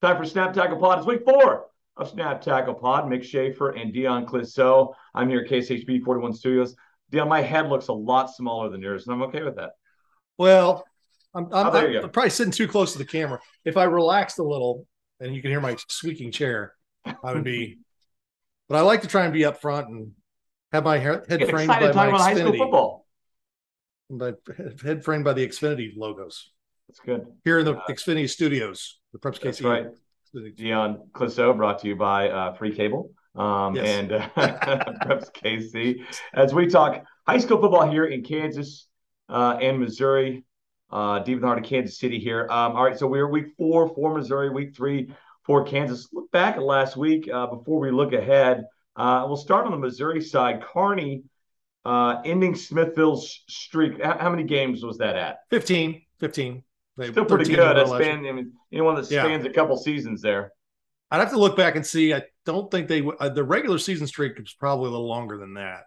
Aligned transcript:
Time 0.00 0.16
for 0.16 0.24
Snap 0.24 0.52
Tackle 0.52 0.76
Pod. 0.76 0.98
It's 0.98 1.06
week 1.08 1.24
four 1.24 1.66
of 1.96 2.08
Snap 2.08 2.40
Tackle 2.40 2.74
Pod. 2.74 3.06
Mick 3.06 3.24
Schaefer 3.24 3.70
and 3.70 3.92
Dion 3.92 4.26
Clissow. 4.26 4.94
I'm 5.12 5.28
here 5.28 5.40
at 5.40 5.50
KSHB 5.50 6.04
41 6.04 6.34
Studios. 6.34 6.76
Dion, 7.10 7.28
my 7.28 7.42
head 7.42 7.68
looks 7.68 7.88
a 7.88 7.92
lot 7.92 8.30
smaller 8.30 8.68
than 8.68 8.80
yours, 8.80 9.06
and 9.06 9.14
I'm 9.14 9.22
okay 9.22 9.42
with 9.42 9.56
that. 9.56 9.72
Well, 10.36 10.84
I'm, 11.34 11.46
I'm, 11.52 11.66
Oh, 11.66 12.00
I'm 12.04 12.10
probably 12.10 12.30
sitting 12.30 12.52
too 12.52 12.68
close 12.68 12.92
to 12.92 12.98
the 12.98 13.04
camera. 13.04 13.40
If 13.64 13.76
I 13.76 13.84
relaxed 13.84 14.38
a 14.38 14.44
little 14.44 14.86
and 15.18 15.34
you 15.34 15.42
can 15.42 15.50
hear 15.50 15.60
my 15.60 15.76
squeaking 15.88 16.30
chair, 16.30 16.74
I 17.04 17.34
would 17.34 17.42
be. 17.42 17.78
but 18.68 18.76
I 18.76 18.82
like 18.82 19.02
to 19.02 19.08
try 19.08 19.24
and 19.24 19.32
be 19.32 19.44
up 19.44 19.60
front 19.60 19.88
and 19.88 20.12
have 20.70 20.84
my 20.84 20.98
hair, 20.98 21.24
head 21.28 21.40
Get 21.40 21.50
framed 21.50 21.70
by 21.70 21.80
my 21.80 21.86
about 21.88 22.20
high 22.20 22.34
school 22.36 22.52
Xfinity, 22.52 22.58
football. 22.58 23.06
by, 24.10 24.32
head 24.84 25.04
framed 25.04 25.24
by 25.24 25.32
the 25.32 25.44
Xfinity 25.44 25.96
logos 25.96 26.52
That's 26.88 27.00
good. 27.00 27.26
here 27.44 27.58
in 27.58 27.64
the 27.66 27.76
Uh, 27.76 27.86
Xfinity 27.88 28.28
studios. 28.28 28.98
The 29.12 29.18
Preps 29.18 29.40
That's 29.40 29.60
KC. 29.60 29.64
right. 29.68 30.56
Dion 30.56 31.08
Clissow 31.12 31.56
brought 31.56 31.78
to 31.80 31.88
you 31.88 31.96
by 31.96 32.28
uh, 32.28 32.52
Free 32.54 32.74
Cable 32.74 33.10
um, 33.34 33.74
Yes. 33.76 33.86
and 33.86 34.12
uh, 34.12 34.28
Preps 35.06 35.30
KC. 35.32 36.04
As 36.34 36.52
we 36.54 36.66
talk 36.66 37.02
high 37.26 37.38
school 37.38 37.60
football 37.60 37.90
here 37.90 38.04
in 38.06 38.22
Kansas 38.22 38.86
uh, 39.28 39.58
and 39.60 39.78
Missouri, 39.80 40.44
uh, 40.90 41.18
deep 41.20 41.36
in 41.36 41.40
the 41.42 41.46
heart 41.46 41.58
of 41.58 41.64
Kansas 41.64 41.98
City 41.98 42.18
here. 42.18 42.42
Um, 42.50 42.72
all 42.72 42.84
right, 42.84 42.98
so 42.98 43.06
we're 43.06 43.28
week 43.28 43.46
four 43.56 43.88
for 43.94 44.14
Missouri, 44.14 44.50
week 44.50 44.74
three 44.76 45.10
for 45.44 45.64
Kansas. 45.64 46.08
Look 46.12 46.30
back 46.30 46.56
at 46.56 46.62
last 46.62 46.96
week 46.96 47.28
uh, 47.32 47.46
before 47.46 47.80
we 47.80 47.90
look 47.90 48.12
ahead. 48.12 48.64
Uh, 48.96 49.24
we'll 49.26 49.36
start 49.36 49.64
on 49.66 49.72
the 49.72 49.78
Missouri 49.78 50.20
side. 50.20 50.62
Kearney 50.62 51.22
uh, 51.84 52.20
ending 52.24 52.54
Smithville's 52.54 53.44
streak. 53.48 54.02
How, 54.02 54.18
how 54.18 54.30
many 54.30 54.42
games 54.44 54.82
was 54.84 54.98
that 54.98 55.16
at? 55.16 55.38
15. 55.50 56.02
15. 56.20 56.62
They- 56.98 57.10
Still 57.12 57.24
pretty 57.24 57.44
good. 57.44 57.54
in 57.54 57.60
a 57.60 57.62
row 57.68 57.74
That 57.74 57.88
last 57.88 58.04
year. 58.04 58.12
span, 58.12 58.26
I 58.26 58.32
mean, 58.32 58.52
anyone 58.72 58.96
that 58.96 59.10
Yeah. 59.10 59.26
a 59.26 59.52
couple 59.52 59.76
seasons 59.78 60.20
there. 60.20 60.52
I'd 61.10 61.20
have 61.20 61.30
to 61.30 61.38
look 61.38 61.56
back 61.56 61.76
and 61.76 61.86
see. 61.86 62.12
I 62.12 62.24
don't 62.44 62.70
think 62.70 62.88
they 62.88 63.02
uh, 63.20 63.30
the 63.30 63.44
regular 63.44 63.78
season 63.78 64.06
streak 64.06 64.36
was 64.38 64.52
probably 64.52 64.88
a 64.88 64.90
little 64.90 65.08
longer 65.08 65.38
than 65.38 65.54
that. 65.54 65.84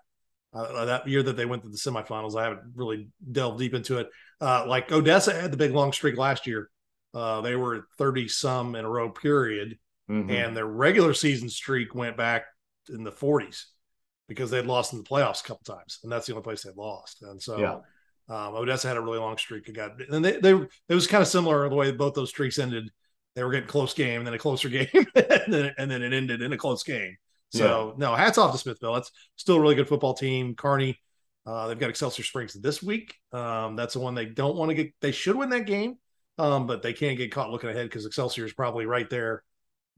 Uh, 0.53 0.85
that 0.85 1.07
year 1.07 1.21
that 1.23 1.35
they 1.37 1.45
went 1.45 1.63
to 1.63 1.69
the 1.69 1.77
semifinals, 1.77 2.35
I 2.35 2.43
haven't 2.45 2.73
really 2.75 3.07
delved 3.31 3.59
deep 3.59 3.73
into 3.73 3.99
it. 3.99 4.09
Uh, 4.41 4.65
like 4.67 4.91
Odessa 4.91 5.33
had 5.39 5.51
the 5.51 5.57
big 5.57 5.71
long 5.73 5.93
streak 5.93 6.17
last 6.17 6.47
year. 6.47 6.69
Uh, 7.13 7.41
they 7.41 7.55
were 7.55 7.87
thirty 7.97 8.27
some 8.27 8.75
in 8.75 8.83
a 8.85 8.89
row 8.89 9.09
period, 9.11 9.77
Mhm. 10.09 10.31
and 10.31 10.57
their 10.57 10.65
regular 10.65 11.13
season 11.13 11.49
streak 11.49 11.93
went 11.93 12.17
back 12.17 12.45
in 12.89 13.03
the 13.03 13.11
forties 13.11 13.67
because 14.27 14.49
they'd 14.49 14.65
lost 14.65 14.93
in 14.93 14.99
the 14.99 15.05
playoffs 15.05 15.41
a 15.43 15.47
couple 15.47 15.63
times, 15.75 15.99
and 16.03 16.11
that's 16.11 16.25
the 16.25 16.33
only 16.33 16.43
place 16.43 16.63
they'd 16.63 16.75
lost. 16.75 17.21
And 17.21 17.41
so, 17.41 17.59
Yeah. 17.59 17.79
Um, 18.29 18.55
Odessa 18.55 18.87
had 18.87 18.97
a 18.97 19.01
really 19.01 19.19
long 19.19 19.37
streak. 19.37 19.67
It 19.67 19.73
got 19.73 19.99
and 20.09 20.23
they 20.23 20.37
they 20.39 20.53
it 20.53 20.93
was 20.93 21.07
kind 21.07 21.21
of 21.21 21.27
similar 21.27 21.67
the 21.69 21.75
way 21.75 21.91
both 21.91 22.13
those 22.13 22.29
streaks 22.29 22.59
ended. 22.59 22.89
They 23.35 23.43
were 23.43 23.51
getting 23.51 23.67
close 23.67 23.93
game, 23.93 24.19
and 24.19 24.27
then 24.27 24.33
a 24.33 24.37
closer 24.39 24.67
game, 24.69 24.87
and, 24.93 25.53
then, 25.53 25.73
and 25.77 25.89
then 25.91 26.01
it 26.01 26.13
ended 26.13 26.41
in 26.41 26.53
a 26.53 26.57
close 26.57 26.83
game. 26.83 27.15
So 27.53 27.93
no, 27.97 28.15
hats 28.15 28.37
off 28.37 28.53
to 28.53 28.57
Smithville. 28.57 28.93
That's 28.93 29.11
still 29.35 29.55
a 29.57 29.59
really 29.59 29.75
good 29.75 29.87
football 29.89 30.13
team. 30.13 30.55
Kearney, 30.55 30.97
uh, 31.45 31.67
they've 31.67 31.77
got 31.77 31.89
Excelsior 31.89 32.23
Springs 32.23 32.53
this 32.53 32.81
week. 32.81 33.15
Um, 33.33 33.75
that's 33.75 33.93
the 33.95 33.99
one 33.99 34.15
they 34.15 34.25
don't 34.25 34.55
want 34.55 34.69
to 34.69 34.75
get. 34.75 34.93
They 35.01 35.11
should 35.11 35.35
win 35.35 35.49
that 35.49 35.65
game, 35.65 35.97
um, 36.37 36.65
but 36.65 36.81
they 36.81 36.93
can't 36.93 37.17
get 37.17 37.31
caught 37.33 37.49
looking 37.51 37.69
ahead 37.69 37.87
because 37.89 38.05
Excelsior 38.05 38.45
is 38.45 38.53
probably 38.53 38.85
right 38.85 39.09
there 39.09 39.43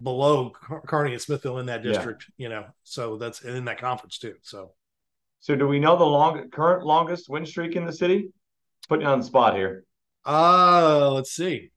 below 0.01 0.49
Car- 0.49 0.81
Kearney 0.87 1.11
and 1.13 1.21
Smithville 1.21 1.59
in 1.59 1.67
that 1.67 1.85
Yeah. 1.85 1.91
district. 1.91 2.25
You 2.37 2.49
know, 2.49 2.65
so 2.83 3.17
that's 3.17 3.41
in 3.43 3.65
that 3.65 3.77
conference 3.77 4.17
too. 4.17 4.33
So 4.41 4.71
So 5.43 5.57
do 5.57 5.67
we 5.67 5.77
know 5.77 5.97
the 5.97 6.05
long 6.05 6.49
current 6.51 6.85
longest 6.85 7.27
win 7.27 7.45
streak 7.45 7.75
in 7.75 7.85
the 7.85 7.91
city? 7.91 8.29
Putting 8.87 9.05
you 9.05 9.11
on 9.11 9.19
the 9.19 9.25
spot 9.25 9.55
here. 9.55 9.83
uh 10.25 11.11
let's 11.11 11.33
see. 11.33 11.69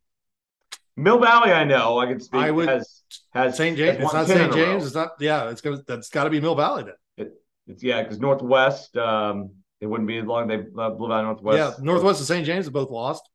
Mill 0.96 1.18
Valley, 1.18 1.50
I 1.50 1.64
know. 1.64 1.98
I 1.98 2.06
can 2.06 2.20
speak 2.20 2.42
I 2.42 2.52
would- 2.52 2.68
has 2.68 3.02
has 3.34 3.56
St. 3.56 3.76
has 3.76 3.78
James. 3.78 3.96
It's 3.96 4.04
won 4.04 4.14
not 4.14 4.26
St. 4.28 4.52
James. 4.52 4.86
It's 4.86 4.94
not. 4.94 5.10
Yeah, 5.18 5.50
it's 5.50 5.60
gonna. 5.60 5.82
That's 5.84 6.08
got 6.10 6.24
to 6.24 6.30
be 6.30 6.40
Mill 6.40 6.54
Valley 6.54 6.84
then. 6.84 7.28
It's, 7.66 7.82
yeah, 7.82 8.04
because 8.04 8.20
Northwest, 8.20 8.96
um, 8.96 9.50
it 9.80 9.86
wouldn't 9.86 10.06
be 10.06 10.18
as 10.18 10.24
long. 10.26 10.46
They 10.46 10.58
uh, 10.78 10.90
Blue 10.90 11.08
Valley 11.08 11.24
Northwest. 11.24 11.58
yeah, 11.58 11.84
Northwest 11.84 12.20
and 12.20 12.26
St. 12.28 12.46
James 12.46 12.66
have 12.66 12.72
both 12.72 12.90
lost. 12.90 13.28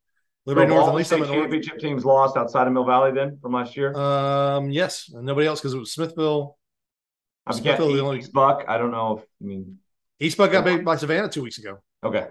So 0.47 0.53
North 0.53 0.69
and 0.69 1.05
state 1.05 1.16
Summit 1.17 1.28
North. 1.28 1.41
championship 1.41 1.79
teams 1.79 2.05
lost 2.05 2.38
outside 2.38 2.67
of 2.67 2.73
Mill 2.73 2.85
Valley 2.85 3.11
then 3.11 3.38
from 3.41 3.51
last 3.51 3.75
year. 3.75 3.94
Um, 3.95 4.72
yes, 4.72 5.11
and 5.13 5.25
nobody 5.25 5.45
else 5.45 5.59
because 5.59 5.73
it 5.73 5.79
was 5.79 5.91
Smithville. 5.91 6.57
I 7.45 7.51
forget 7.51 7.75
Smithville, 7.78 7.94
the 7.97 8.01
only- 8.01 8.23
Buck. 8.34 8.63
I 8.69 8.78
don't 8.78 8.91
know 8.91 9.17
if 9.17 9.23
I 9.41 9.45
mean. 9.45 9.78
East 10.21 10.37
Buck 10.37 10.51
got 10.51 10.63
beat 10.63 10.85
by 10.85 10.95
Savannah 10.95 11.27
two 11.29 11.41
weeks 11.41 11.57
ago. 11.57 11.79
Okay, 12.03 12.27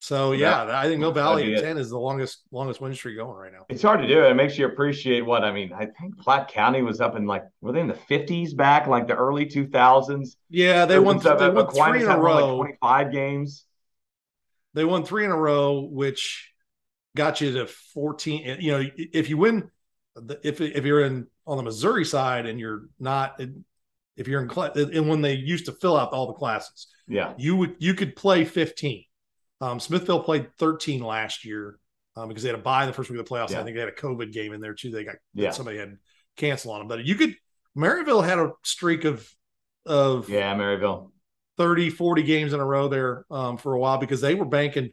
So 0.00 0.30
Well, 0.30 0.38
yeah, 0.38 0.78
I 0.78 0.84
think 0.86 1.00
Mill 1.00 1.12
Valley 1.12 1.54
at 1.54 1.62
ten 1.62 1.76
is 1.78 1.90
the 1.90 1.98
longest 1.98 2.42
longest 2.50 2.80
win 2.80 2.94
streak 2.94 3.16
going 3.16 3.36
right 3.36 3.52
now. 3.52 3.66
it's 3.68 3.82
hard 3.82 4.00
to 4.00 4.06
do. 4.06 4.24
It 4.24 4.34
makes 4.34 4.56
you 4.56 4.66
appreciate 4.66 5.22
what 5.22 5.44
I 5.44 5.52
mean. 5.52 5.72
I 5.72 5.86
think 5.86 6.18
Platte 6.18 6.48
County 6.48 6.82
was 6.82 7.00
up 7.00 7.16
in 7.16 7.26
like 7.26 7.44
were 7.60 7.72
they 7.72 7.80
in 7.80 7.88
the 7.88 7.94
fifties 7.94 8.54
back, 8.54 8.86
like 8.86 9.06
the 9.08 9.14
early 9.16 9.46
two 9.46 9.66
thousands. 9.66 10.36
Yeah, 10.48 10.86
they 10.86 10.98
won. 10.98 11.18
They 11.18 11.30
won 11.50 11.70
three 11.70 12.02
in 12.02 12.06
a 12.08 12.16
Like 12.16 12.18
row. 12.18 12.56
Twenty 12.56 12.76
five 12.80 13.12
games. 13.12 13.64
They 14.74 14.84
won 14.84 15.04
three 15.04 15.24
in 15.24 15.30
a 15.30 15.36
row, 15.36 15.80
which 15.80 16.52
got 17.16 17.40
you 17.40 17.52
to 17.54 17.66
fourteen. 17.66 18.58
You 18.60 18.72
know, 18.72 18.90
if 18.96 19.28
you 19.30 19.36
win, 19.38 19.70
if 20.42 20.60
if 20.60 20.84
you're 20.84 21.04
in 21.04 21.26
on 21.46 21.56
the 21.56 21.62
Missouri 21.62 22.04
side 22.04 22.46
and 22.46 22.60
you're 22.60 22.82
not, 22.98 23.40
if 24.16 24.28
you're 24.28 24.40
in 24.42 24.48
class, 24.48 24.76
and 24.76 25.08
when 25.08 25.20
they 25.20 25.34
used 25.34 25.66
to 25.66 25.72
fill 25.72 25.96
out 25.96 26.12
all 26.12 26.26
the 26.26 26.32
classes, 26.34 26.86
Yeah. 27.06 27.34
you 27.38 27.56
would 27.56 27.76
you 27.78 27.94
could 27.94 28.16
play 28.16 28.44
15. 28.44 29.04
Um, 29.60 29.80
Smithville 29.80 30.22
played 30.22 30.48
13 30.58 31.02
last 31.02 31.44
year 31.44 31.78
um, 32.16 32.28
because 32.28 32.42
they 32.42 32.48
had 32.50 32.58
a 32.58 32.62
buy 32.62 32.82
in 32.82 32.88
the 32.88 32.92
first 32.92 33.10
week 33.10 33.18
of 33.20 33.26
the 33.26 33.34
playoffs. 33.34 33.50
Yeah. 33.50 33.60
I 33.60 33.64
think 33.64 33.74
they 33.74 33.80
had 33.80 33.88
a 33.88 33.92
COVID 33.92 34.32
game 34.32 34.52
in 34.52 34.60
there 34.60 34.74
too. 34.74 34.90
They 34.90 35.04
got 35.04 35.16
Yeah. 35.34 35.50
somebody 35.50 35.78
had 35.78 35.96
cancel 36.36 36.72
on 36.72 36.80
them, 36.80 36.88
but 36.88 37.04
you 37.04 37.14
could. 37.14 37.34
Maryville 37.76 38.24
had 38.24 38.38
a 38.38 38.52
streak 38.64 39.04
of 39.04 39.28
of 39.84 40.28
Yeah, 40.28 40.54
Maryville. 40.56 41.12
30, 41.58 41.88
40 41.90 42.22
games 42.22 42.52
in 42.52 42.60
a 42.60 42.64
row 42.64 42.88
there 42.88 43.24
um, 43.30 43.56
for 43.56 43.72
a 43.74 43.78
while 43.78 43.96
because 43.98 44.20
they 44.20 44.34
were 44.34 44.44
banking 44.44 44.90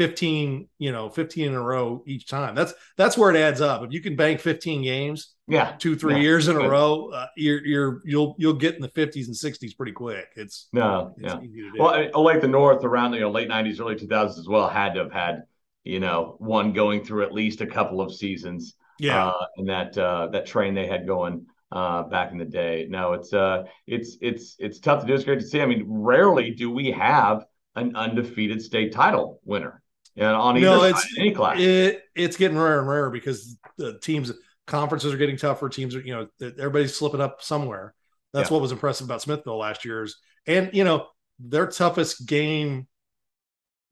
15, 0.00 0.66
you 0.78 0.92
know, 0.92 1.10
15 1.10 1.48
in 1.48 1.54
a 1.54 1.62
row 1.62 2.02
each 2.06 2.26
time. 2.26 2.54
That's 2.54 2.72
that's 2.96 3.18
where 3.18 3.30
it 3.30 3.36
adds 3.38 3.60
up. 3.60 3.82
If 3.82 3.92
you 3.92 4.00
can 4.00 4.16
bank 4.16 4.40
15 4.40 4.82
games 4.82 5.34
Yeah. 5.46 5.76
two, 5.78 5.94
three 5.94 6.14
Yeah, 6.14 6.20
years 6.22 6.48
in 6.48 6.56
a 6.56 6.66
row, 6.66 7.10
uh, 7.12 7.26
you're 7.36 7.64
you're 7.66 8.00
you'll 8.06 8.34
you'll 8.38 8.54
get 8.54 8.76
in 8.76 8.80
the 8.80 8.88
50s 8.88 9.26
and 9.26 9.36
60s 9.36 9.74
pretty 9.76 9.92
quick. 9.92 10.28
It's 10.36 10.68
No, 10.72 11.14
it's 11.18 11.34
yeah. 11.34 11.40
easy 11.42 11.60
to 11.62 11.70
do. 11.72 11.78
Well, 11.78 11.90
I- 12.14 12.18
like 12.18 12.40
the 12.40 12.48
North 12.48 12.82
around 12.82 13.12
you 13.12 13.20
know 13.20 13.30
late 13.30 13.48
'90s, 13.48 13.78
early 13.78 13.94
2000s 13.96 14.38
as 14.38 14.48
well 14.48 14.68
had 14.68 14.94
to 14.94 15.00
have 15.00 15.12
had 15.12 15.42
you 15.84 16.00
know 16.00 16.36
one 16.38 16.72
going 16.72 17.04
through 17.04 17.24
at 17.24 17.34
least 17.34 17.60
a 17.60 17.66
couple 17.66 18.00
of 18.00 18.14
seasons. 18.14 18.76
yeah. 18.98 19.26
uh, 19.28 19.46
and 19.58 19.68
that 19.68 19.98
uh, 19.98 20.28
that 20.28 20.46
train 20.46 20.74
they 20.74 20.86
had 20.86 21.06
going 21.06 21.46
uh, 21.72 22.04
back 22.04 22.32
in 22.32 22.38
the 22.38 22.44
day. 22.46 22.86
No, 22.88 23.12
it's 23.12 23.32
uh, 23.34 23.64
it's 23.86 24.16
it's 24.22 24.56
it's 24.58 24.78
tough 24.80 25.02
to 25.02 25.06
do. 25.06 25.14
It's 25.14 25.24
great 25.24 25.40
to 25.40 25.46
see. 25.46 25.60
I 25.60 25.66
mean, 25.66 25.84
rarely 25.86 26.50
do 26.52 26.70
we 26.70 26.90
have 26.92 27.44
an 27.76 27.94
undefeated 27.96 28.60
state 28.62 28.92
title 28.92 29.40
winner. 29.44 29.79
Know, 30.16 30.40
on 30.40 30.56
either 30.56 30.66
No, 30.66 30.78
side, 30.80 30.88
it's- 30.90 31.14
any 31.18 31.32
class. 31.32 31.58
It 31.60 32.02
it's 32.14 32.36
getting 32.36 32.58
rarer 32.58 32.80
and 32.80 32.88
rarer 32.88 33.10
because 33.10 33.56
the 33.78 33.98
teams 33.98 34.32
conferences 34.66 35.12
are 35.14 35.16
getting 35.16 35.36
tougher. 35.36 35.68
Teams 35.68 35.94
are 35.94 36.00
you 36.00 36.14
know 36.14 36.28
everybody's 36.40 36.94
slipping 36.96 37.20
up 37.20 37.42
somewhere. 37.42 37.94
That's 38.32 38.50
Yeah. 38.50 38.54
what 38.54 38.62
was 38.62 38.72
impressive 38.72 39.06
about 39.06 39.22
Smithville 39.22 39.58
last 39.58 39.84
year's, 39.84 40.16
and 40.46 40.70
you 40.74 40.84
know 40.84 41.08
their 41.38 41.66
toughest 41.66 42.26
game. 42.26 42.86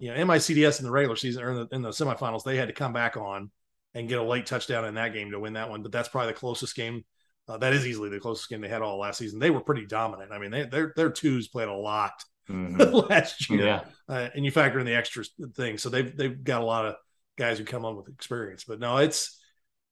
You 0.00 0.14
know, 0.14 0.24
MICDS 0.26 0.78
in 0.78 0.84
the 0.84 0.92
regular 0.92 1.16
season 1.16 1.42
or 1.42 1.50
in 1.50 1.56
the, 1.56 1.68
in 1.74 1.82
the 1.82 1.88
semifinals, 1.90 2.44
they 2.44 2.56
had 2.56 2.68
to 2.68 2.74
come 2.74 2.92
back 2.92 3.16
on 3.16 3.50
and 3.94 4.08
get 4.08 4.20
a 4.20 4.22
late 4.22 4.46
touchdown 4.46 4.84
in 4.84 4.94
that 4.94 5.12
game 5.12 5.32
to 5.32 5.40
win 5.40 5.54
that 5.54 5.70
one. 5.70 5.82
But 5.82 5.90
that's 5.90 6.08
probably 6.08 6.32
the 6.32 6.38
closest 6.38 6.76
game. 6.76 7.04
Uh, 7.48 7.56
that 7.56 7.72
is 7.72 7.84
easily 7.84 8.08
the 8.08 8.20
closest 8.20 8.48
game 8.48 8.60
they 8.60 8.68
had 8.68 8.82
all 8.82 8.98
last 8.98 9.18
season. 9.18 9.40
They 9.40 9.50
were 9.50 9.60
pretty 9.60 9.86
dominant. 9.86 10.30
I 10.30 10.38
mean, 10.38 10.50
they, 10.52 10.64
their 10.66 10.92
their 10.94 11.10
twos 11.10 11.48
played 11.48 11.66
a 11.68 11.74
lot 11.74 12.12
Mhm. 12.48 13.08
last 13.10 13.50
year 13.50 13.66
Yeah, 13.66 13.80
uh, 14.08 14.28
and 14.34 14.44
you 14.44 14.50
factor 14.50 14.78
in 14.78 14.86
the 14.86 14.94
extra 14.94 15.24
thing. 15.54 15.78
So 15.78 15.88
they've 15.90 16.16
they've 16.16 16.42
got 16.42 16.62
a 16.62 16.64
lot 16.64 16.86
of 16.86 16.94
guys 17.36 17.58
who 17.58 17.64
come 17.64 17.84
on 17.84 17.96
with 17.96 18.08
experience. 18.08 18.64
But 18.64 18.80
no, 18.80 18.98
it's 18.98 19.38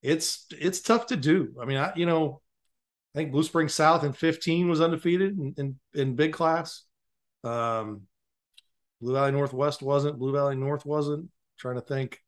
it's 0.02 0.46
it's 0.50 0.80
tough 0.80 1.06
to 1.06 1.16
do. 1.16 1.54
I 1.60 1.64
mean, 1.66 1.78
I 1.78 1.92
you 1.96 2.06
know, 2.06 2.40
I 3.14 3.18
think 3.18 3.32
Blue 3.32 3.42
Springs 3.42 3.74
South 3.74 4.04
in 4.04 4.12
15 4.12 4.68
was 4.68 4.80
undefeated 4.80 5.38
in 5.38 5.54
in, 5.56 5.76
in 5.94 6.16
big 6.16 6.32
class. 6.32 6.82
Um, 7.44 8.02
Blue 9.00 9.12
Valley 9.14 9.32
Northwest 9.32 9.82
wasn't. 9.82 10.18
Blue 10.18 10.32
Valley 10.32 10.56
North 10.56 10.86
wasn't. 10.86 11.28
trying 11.58 11.76
to 11.76 11.80
think. 11.82 12.20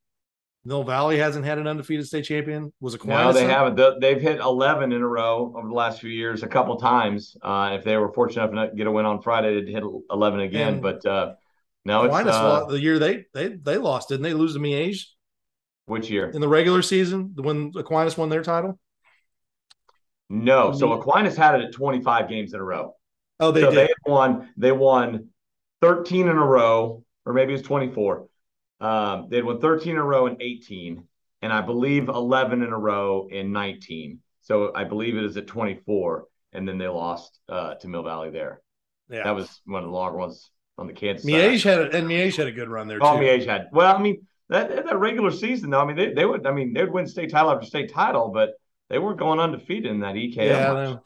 Mill 0.68 0.84
Valley 0.84 1.16
hasn't 1.16 1.46
had 1.46 1.56
an 1.56 1.66
undefeated 1.66 2.06
state 2.06 2.26
champion. 2.26 2.70
Was 2.78 2.92
Aquinas? 2.92 3.24
no, 3.24 3.32
they 3.32 3.46
haven't. 3.46 3.76
They- 3.76 3.94
They've 4.00 4.20
hit 4.20 4.38
11 4.38 4.92
in 4.92 5.00
a 5.00 5.06
row 5.06 5.54
over 5.56 5.66
the 5.66 5.74
last 5.74 5.98
few 5.98 6.10
years, 6.10 6.42
a 6.42 6.46
couple 6.46 6.76
times. 6.76 7.34
Uh, 7.40 7.70
if 7.78 7.84
they 7.84 7.96
were 7.96 8.12
fortunate 8.12 8.50
enough 8.50 8.70
to 8.70 8.76
get 8.76 8.86
a 8.86 8.90
win 8.90 9.06
on 9.06 9.22
Friday, 9.22 9.54
they'd 9.54 9.72
hit 9.72 9.82
11 10.10 10.40
again. 10.40 10.74
And 10.74 10.82
but 10.82 11.06
uh, 11.06 11.34
no, 11.86 12.04
it's 12.04 12.14
Aquinas 12.14 12.34
uh, 12.36 12.42
lost 12.48 12.68
the 12.68 12.80
year 12.80 12.98
they 12.98 13.24
they 13.32 13.48
they 13.48 13.78
lost, 13.78 14.10
didn't 14.10 14.24
they? 14.24 14.34
Lose 14.34 14.52
to 14.52 14.60
Miege 14.60 15.06
which 15.86 16.10
year? 16.10 16.28
in 16.28 16.42
the 16.42 16.48
regular 16.48 16.82
season 16.82 17.32
the 17.34 17.40
when 17.40 17.72
Aquinas 17.74 18.18
won 18.18 18.28
their 18.28 18.42
title. 18.42 18.78
No, 20.28 20.72
so 20.72 20.92
Aquinas 20.92 21.34
had 21.34 21.54
it 21.54 21.64
at 21.64 21.72
25 21.72 22.28
games 22.28 22.52
in 22.52 22.60
a 22.60 22.62
row. 22.62 22.94
Oh, 23.40 23.52
they 23.52 23.62
so 23.62 23.70
did. 23.70 23.88
they 23.88 23.94
won. 24.10 24.50
They 24.58 24.72
won 24.72 25.28
13 25.80 26.28
in 26.28 26.36
a 26.36 26.44
row, 26.44 27.04
or 27.24 27.32
maybe 27.32 27.54
it's 27.54 27.66
24. 27.66 28.28
Um, 28.80 29.26
they 29.28 29.36
had 29.36 29.44
won 29.44 29.60
13 29.60 29.92
in 29.92 29.98
a 29.98 30.04
row 30.04 30.26
and 30.26 30.40
18. 30.40 31.04
and 31.42 31.52
I 31.52 31.60
believe 31.60 32.08
11 32.08 32.62
in 32.62 32.72
a 32.72 32.78
row 32.78 33.28
in 33.30 33.52
19. 33.52 34.20
So 34.42 34.72
I 34.75 34.84
believe 34.84 35.16
it 35.16 35.25
is 35.25 35.36
at 35.36 35.46
24, 35.46 36.26
and 36.52 36.66
then 36.66 36.78
they 36.78 36.88
lost 36.88 37.38
uh, 37.48 37.75
to 37.75 37.88
Mill 37.88 38.02
Valley 38.02 38.30
there. 38.30 38.62
Yeah, 39.10 39.25
that 39.25 39.34
was 39.34 39.60
one 39.66 39.82
of 39.82 39.88
the 39.88 39.94
longer 39.94 40.19
ones 40.19 40.50
on 40.76 40.86
the 40.86 40.92
Kansas. 40.92 41.26
Miege 41.26 41.62
had 41.64 41.78
a, 41.78 41.96
and 41.96 42.08
Miege 42.08 42.36
had 42.36 42.46
a 42.46 42.52
good 42.52 42.69
run 42.69 42.88
there. 42.88 42.98
Too. 42.98 43.04
Oh, 43.04 43.19
too. 43.19 43.25
Miege 43.25 43.46
had. 43.46 43.66
Well, 43.72 43.94
I 43.94 44.00
mean 44.00 44.26
that 44.48 44.86
that 44.86 44.98
regular 44.98 45.30
season 45.30 45.70
though. 45.70 45.80
I 45.80 45.86
mean 45.86 45.96
they, 45.96 46.12
they 46.12 46.25
would. 46.25 46.46
I 46.46 46.52
mean 46.52 46.72
they 46.72 46.82
would 46.82 46.92
win 46.92 47.06
state 47.06 47.30
title 47.30 47.50
after 47.50 47.66
state 47.66 47.92
title, 47.92 48.28
but 48.28 48.50
they 48.88 48.98
weren't 48.98 49.19
going 49.19 49.40
undefeated 49.40 49.90
in 49.90 50.00
that 50.00 50.14
EKL. 50.14 50.36
Yeah, 50.36 50.72
no. 50.72 51.02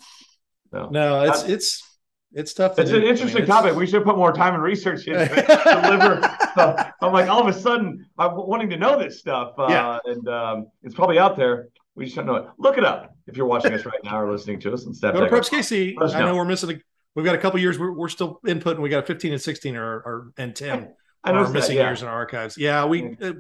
So, 0.71 0.89
no, 0.91 1.23
it's 1.25 1.43
it's 1.45 1.99
it's 2.33 2.55
tough. 2.55 2.77
To 2.77 2.83
it's 2.83 2.91
do. 2.91 2.97
an 2.97 3.03
interesting 3.03 3.39
I 3.39 3.41
mean, 3.41 3.49
topic. 3.49 3.75
We 3.77 3.87
should 3.87 4.05
put 4.05 4.17
more 4.17 4.33
time 4.33 4.55
and 4.55 4.63
research 4.63 5.07
into 5.07 5.23
it. 5.23 5.47
deliver. 5.83 6.37
So 6.55 6.77
I'm 7.01 7.13
like, 7.13 7.29
all 7.29 7.41
of 7.41 7.55
a 7.55 7.59
sudden, 7.59 8.07
I'm 8.19 8.37
wanting 8.37 8.71
to 8.71 8.77
know 8.77 8.99
this 8.99 9.19
stuff. 9.19 9.55
Uh, 9.59 9.67
yeah. 9.69 9.99
And 10.05 10.29
um, 10.29 10.67
it's 10.83 10.95
probably 10.95 11.19
out 11.19 11.37
there. 11.37 11.69
We 11.95 12.05
just 12.05 12.17
don't 12.17 12.27
know 12.27 12.37
it. 12.37 12.47
Look 12.59 12.79
it 12.79 12.85
up 12.85 13.15
if 13.27 13.37
you're 13.37 13.47
watching 13.47 13.73
us 13.75 13.85
right 13.85 14.03
now 14.03 14.21
or 14.21 14.31
listening 14.31 14.61
to 14.61 14.73
us 14.73 14.87
and 14.87 14.97
step. 14.97 15.15
Go 15.15 15.21
to 15.21 15.31
Preps 15.31 15.51
KC. 15.51 15.95
I 16.01 16.21
know. 16.21 16.27
know 16.27 16.37
we're 16.37 16.45
missing. 16.45 16.71
A, 16.71 16.81
we've 17.15 17.25
got 17.25 17.35
a 17.35 17.39
couple 17.39 17.61
years. 17.61 17.79
We're, 17.79 17.93
we're 17.93 18.09
still 18.09 18.41
input, 18.47 18.75
and 18.75 18.83
we 18.83 18.89
got 18.89 19.05
a 19.05 19.07
15 19.07 19.33
and 19.33 19.43
16 19.43 19.77
or, 19.77 19.85
or 19.85 20.33
and 20.39 20.57
10. 20.57 20.93
I 21.25 21.33
know 21.33 21.49
missing 21.49 21.77
that, 21.77 21.83
yeah. 21.83 21.89
years 21.89 22.03
in 22.03 22.09
our 22.09 22.15
archives. 22.15 22.57
Yeah, 22.59 22.85
we 22.85 23.17
uh, 23.23 23.35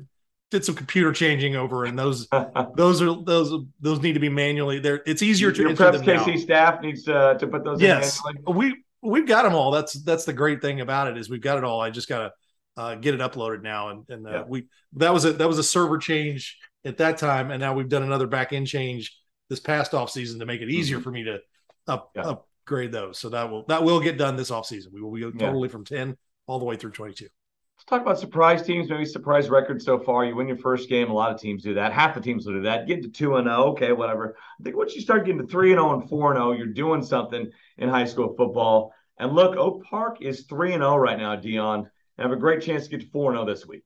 did 0.51 0.65
some 0.65 0.75
computer 0.75 1.13
changing 1.13 1.57
over, 1.57 1.85
and 1.85 1.99
those 1.99 2.29
those 2.77 3.03
are 3.03 3.17
those 3.25 3.53
those 3.81 4.01
need 4.01 4.13
to 4.13 4.21
be 4.21 4.29
manually. 4.29 4.79
There, 4.79 5.03
it's 5.07 5.23
easier 5.23 5.51
to. 5.51 5.63
Your 5.63 5.71
Preps 5.73 6.03
KC 6.03 6.27
now. 6.27 6.37
staff 6.37 6.81
needs 6.81 7.05
to, 7.05 7.37
to 7.39 7.47
put 7.47 7.65
those. 7.65 7.81
Yes, 7.81 8.21
we 8.47 8.77
we've 9.03 9.27
got 9.27 9.43
them 9.43 9.55
all. 9.55 9.71
That's 9.71 9.95
that's 9.95 10.25
the 10.25 10.33
great 10.33 10.63
thing 10.63 10.81
about 10.81 11.09
it 11.09 11.19
is 11.19 11.29
we've 11.29 11.41
got 11.41 11.59
it 11.59 11.65
all. 11.65 11.81
I 11.81 11.91
just 11.91 12.09
gotta 12.09 12.33
uh, 12.77 12.95
get 12.95 13.15
it 13.15 13.21
uploaded 13.21 13.63
now, 13.63 13.91
and 13.91 14.09
and 14.09 14.27
uh, 14.27 14.31
yeah. 14.31 14.45
we 14.47 14.67
that 14.95 15.13
was 15.13 15.25
a 15.25 15.33
that 15.35 15.49
was 15.49 15.59
a 15.59 15.63
server 15.63 15.99
change 15.99 16.59
at 16.85 16.99
that 16.99 17.19
time, 17.19 17.51
and 17.51 17.61
now 17.61 17.75
we've 17.75 17.89
done 17.89 18.03
another 18.03 18.27
back 18.27 18.53
end 18.53 18.67
change 18.67 19.17
this 19.49 19.61
past 19.61 19.95
off 19.95 20.11
season 20.11 20.41
to 20.41 20.47
make 20.47 20.61
it 20.61 20.71
easier 20.71 20.97
mm-hmm. 20.97 21.05
for 21.05 21.11
me 21.11 21.25
to 21.25 21.39
up, 21.87 22.11
yeah. 22.15 22.23
upgrade 22.23 22.93
those. 22.93 23.19
So 23.19 23.29
that 23.31 23.51
will 23.51 23.65
that 23.67 23.83
will 23.83 24.01
get 24.01 24.19
done 24.19 24.37
this 24.37 24.51
off 24.51 24.67
season. 24.67 24.93
We 24.95 25.01
will 25.01 25.13
go 25.13 25.31
totally 25.31 25.69
yeah. 25.69 25.73
from 25.73 25.85
ten 25.85 26.17
all 26.47 26.59
the 26.59 26.65
way 26.65 26.77
through 26.77 26.93
twenty 26.93 27.15
two. 27.15 27.29
Let's 27.77 27.85
talk 27.89 28.03
about 28.03 28.19
surprise 28.21 28.63
teams, 28.63 28.89
maybe 28.89 29.05
surprise 29.05 29.51
records 29.51 29.85
so 29.85 29.99
far. 29.99 30.25
You 30.25 30.37
win 30.37 30.47
your 30.47 30.57
first 30.57 30.89
game. 30.89 31.11
A 31.11 31.13
lot 31.13 31.35
of 31.35 31.41
teams 31.41 31.65
do 31.65 31.75
that. 31.75 31.93
Half 31.93 32.15
the 32.15 32.21
teams 32.21 32.47
will 32.47 32.55
do 32.55 32.63
that. 32.63 32.87
Get 32.87 33.03
to 33.03 33.09
2 33.09 33.37
and 33.37 33.47
0, 33.49 33.57
okay, 33.73 33.91
whatever. 33.91 34.37
I 34.61 34.63
think 34.63 34.77
once 34.77 34.95
you 34.95 35.01
start 35.01 35.25
getting 35.25 35.41
to 35.41 35.49
3 35.49 35.73
and 35.73 35.81
0 35.81 36.01
and 36.01 36.09
4 36.09 36.31
and 36.31 36.39
0, 36.39 36.53
you're 36.53 36.67
doing 36.69 37.03
something 37.03 37.51
in 37.79 37.89
high 37.89 38.05
school 38.05 38.37
football. 38.37 38.95
And 39.19 39.33
look, 39.33 39.57
Oak 39.57 39.83
Park 39.83 40.19
is 40.21 40.43
3 40.43 40.75
and 40.75 40.83
0 40.83 40.97
right 40.97 41.19
now, 41.19 41.35
Dion, 41.35 41.91
have 42.23 42.33
a 42.33 42.37
great 42.37 42.63
chance 42.63 42.85
to 42.85 42.91
get 42.91 43.01
to 43.01 43.07
4 43.09 43.33
0 43.33 43.45
this 43.45 43.67
week. 43.67 43.83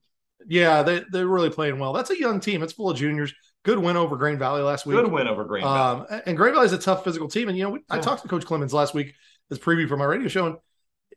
Yeah, 0.47 0.83
they, 0.83 1.03
they're 1.11 1.27
really 1.27 1.49
playing 1.49 1.79
well. 1.79 1.93
That's 1.93 2.09
a 2.09 2.19
young 2.19 2.39
team. 2.39 2.63
It's 2.63 2.73
full 2.73 2.89
of 2.89 2.97
juniors. 2.97 3.33
Good 3.63 3.79
win 3.79 3.97
over 3.97 4.15
Green 4.15 4.37
Valley 4.37 4.61
last 4.61 4.85
week. 4.85 4.95
Good 4.95 5.11
win 5.11 5.27
over 5.27 5.43
Green 5.43 5.63
Valley. 5.63 6.05
Um, 6.09 6.21
and 6.25 6.37
Green 6.37 6.53
Valley 6.53 6.67
is 6.67 6.73
a 6.73 6.77
tough 6.77 7.03
physical 7.03 7.27
team. 7.27 7.49
And, 7.49 7.57
you 7.57 7.63
know, 7.63 7.71
we, 7.71 7.79
yeah. 7.79 7.95
I 7.95 7.99
talked 7.99 8.21
to 8.21 8.27
Coach 8.27 8.45
Clemens 8.45 8.73
last 8.73 8.93
week 8.93 9.13
as 9.51 9.59
preview 9.59 9.87
for 9.89 9.97
my 9.97 10.05
radio 10.05 10.27
show. 10.27 10.45
And 10.45 10.57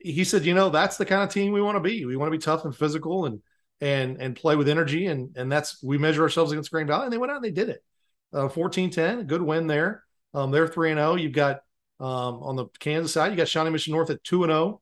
he 0.00 0.24
said, 0.24 0.44
you 0.44 0.54
know, 0.54 0.70
that's 0.70 0.96
the 0.96 1.06
kind 1.06 1.22
of 1.22 1.28
team 1.28 1.52
we 1.52 1.62
want 1.62 1.76
to 1.76 1.80
be. 1.80 2.04
We 2.04 2.16
want 2.16 2.32
to 2.32 2.36
be 2.36 2.42
tough 2.42 2.64
and 2.64 2.74
physical 2.74 3.26
and 3.26 3.40
and 3.80 4.20
and 4.20 4.34
play 4.34 4.56
with 4.56 4.68
energy. 4.68 5.06
And 5.06 5.36
and 5.36 5.52
that's 5.52 5.82
we 5.82 5.96
measure 5.98 6.22
ourselves 6.22 6.50
against 6.50 6.72
Green 6.72 6.86
Valley. 6.86 7.04
And 7.04 7.12
they 7.12 7.18
went 7.18 7.30
out 7.30 7.36
and 7.36 7.44
they 7.44 7.50
did 7.50 7.68
it. 7.68 7.84
Uh, 8.32 8.48
14-10, 8.48 9.26
good 9.26 9.42
win 9.42 9.66
there. 9.66 10.04
Um, 10.34 10.50
they're 10.50 10.68
3 10.68 10.92
and 10.92 10.98
0. 10.98 11.16
You've 11.16 11.32
got 11.32 11.60
um, 11.98 12.42
on 12.42 12.56
the 12.56 12.66
Kansas 12.78 13.12
side, 13.12 13.30
you 13.30 13.36
got 13.36 13.48
Shawnee 13.48 13.70
Mission 13.70 13.92
North 13.92 14.10
at 14.10 14.24
2 14.24 14.44
and 14.44 14.50
0. 14.50 14.80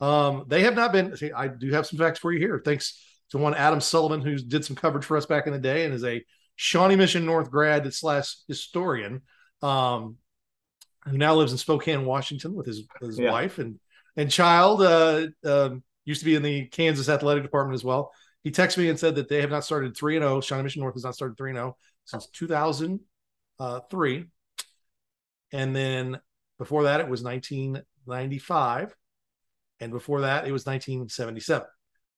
Um, 0.00 0.44
they 0.48 0.62
have 0.62 0.74
not 0.74 0.92
been 0.92 1.16
see, 1.16 1.32
I 1.32 1.48
do 1.48 1.70
have 1.72 1.86
some 1.86 1.98
facts 1.98 2.18
for 2.18 2.32
you 2.32 2.38
here. 2.38 2.60
Thanks 2.64 3.02
to 3.30 3.38
one 3.38 3.54
Adam 3.54 3.80
Sullivan 3.80 4.22
who 4.22 4.36
did 4.36 4.64
some 4.64 4.76
coverage 4.76 5.04
for 5.04 5.16
us 5.16 5.26
back 5.26 5.46
in 5.46 5.52
the 5.52 5.58
day 5.58 5.84
and 5.84 5.94
is 5.94 6.04
a 6.04 6.24
Shawnee 6.56 6.96
Mission 6.96 7.26
North 7.26 7.50
grad 7.50 7.92
slash 7.92 8.34
historian. 8.48 9.22
Um, 9.62 10.16
who 11.06 11.16
now 11.16 11.34
lives 11.34 11.52
in 11.52 11.58
Spokane, 11.58 12.04
Washington, 12.04 12.54
with 12.54 12.66
his 12.66 12.82
his 13.00 13.18
yeah. 13.18 13.30
wife 13.30 13.58
and 13.58 13.78
and 14.16 14.30
child. 14.30 14.82
Uh, 14.82 15.28
uh, 15.44 15.70
used 16.04 16.20
to 16.20 16.26
be 16.26 16.34
in 16.34 16.42
the 16.42 16.66
Kansas 16.66 17.08
athletic 17.08 17.42
department 17.42 17.74
as 17.74 17.84
well. 17.84 18.12
He 18.42 18.50
texted 18.50 18.78
me 18.78 18.88
and 18.88 18.98
said 18.98 19.14
that 19.16 19.28
they 19.28 19.40
have 19.42 19.50
not 19.50 19.64
started 19.64 19.96
three 19.96 20.16
and 20.16 20.22
zero. 20.22 20.36
Oh. 20.36 20.40
Shawnee 20.40 20.62
Mission 20.62 20.80
North 20.80 20.94
has 20.94 21.04
not 21.04 21.14
started 21.14 21.36
three 21.36 21.50
and 21.50 21.56
zero 21.56 21.76
oh 21.76 21.76
since 22.04 22.26
two 22.28 22.46
thousand 22.46 23.00
three, 23.90 24.26
and 25.52 25.76
then 25.76 26.20
before 26.58 26.84
that 26.84 27.00
it 27.00 27.08
was 27.08 27.22
nineteen 27.22 27.82
ninety 28.06 28.38
five, 28.38 28.94
and 29.80 29.90
before 29.92 30.22
that 30.22 30.46
it 30.46 30.52
was 30.52 30.66
nineteen 30.66 31.08
seventy 31.08 31.40
seven. 31.40 31.66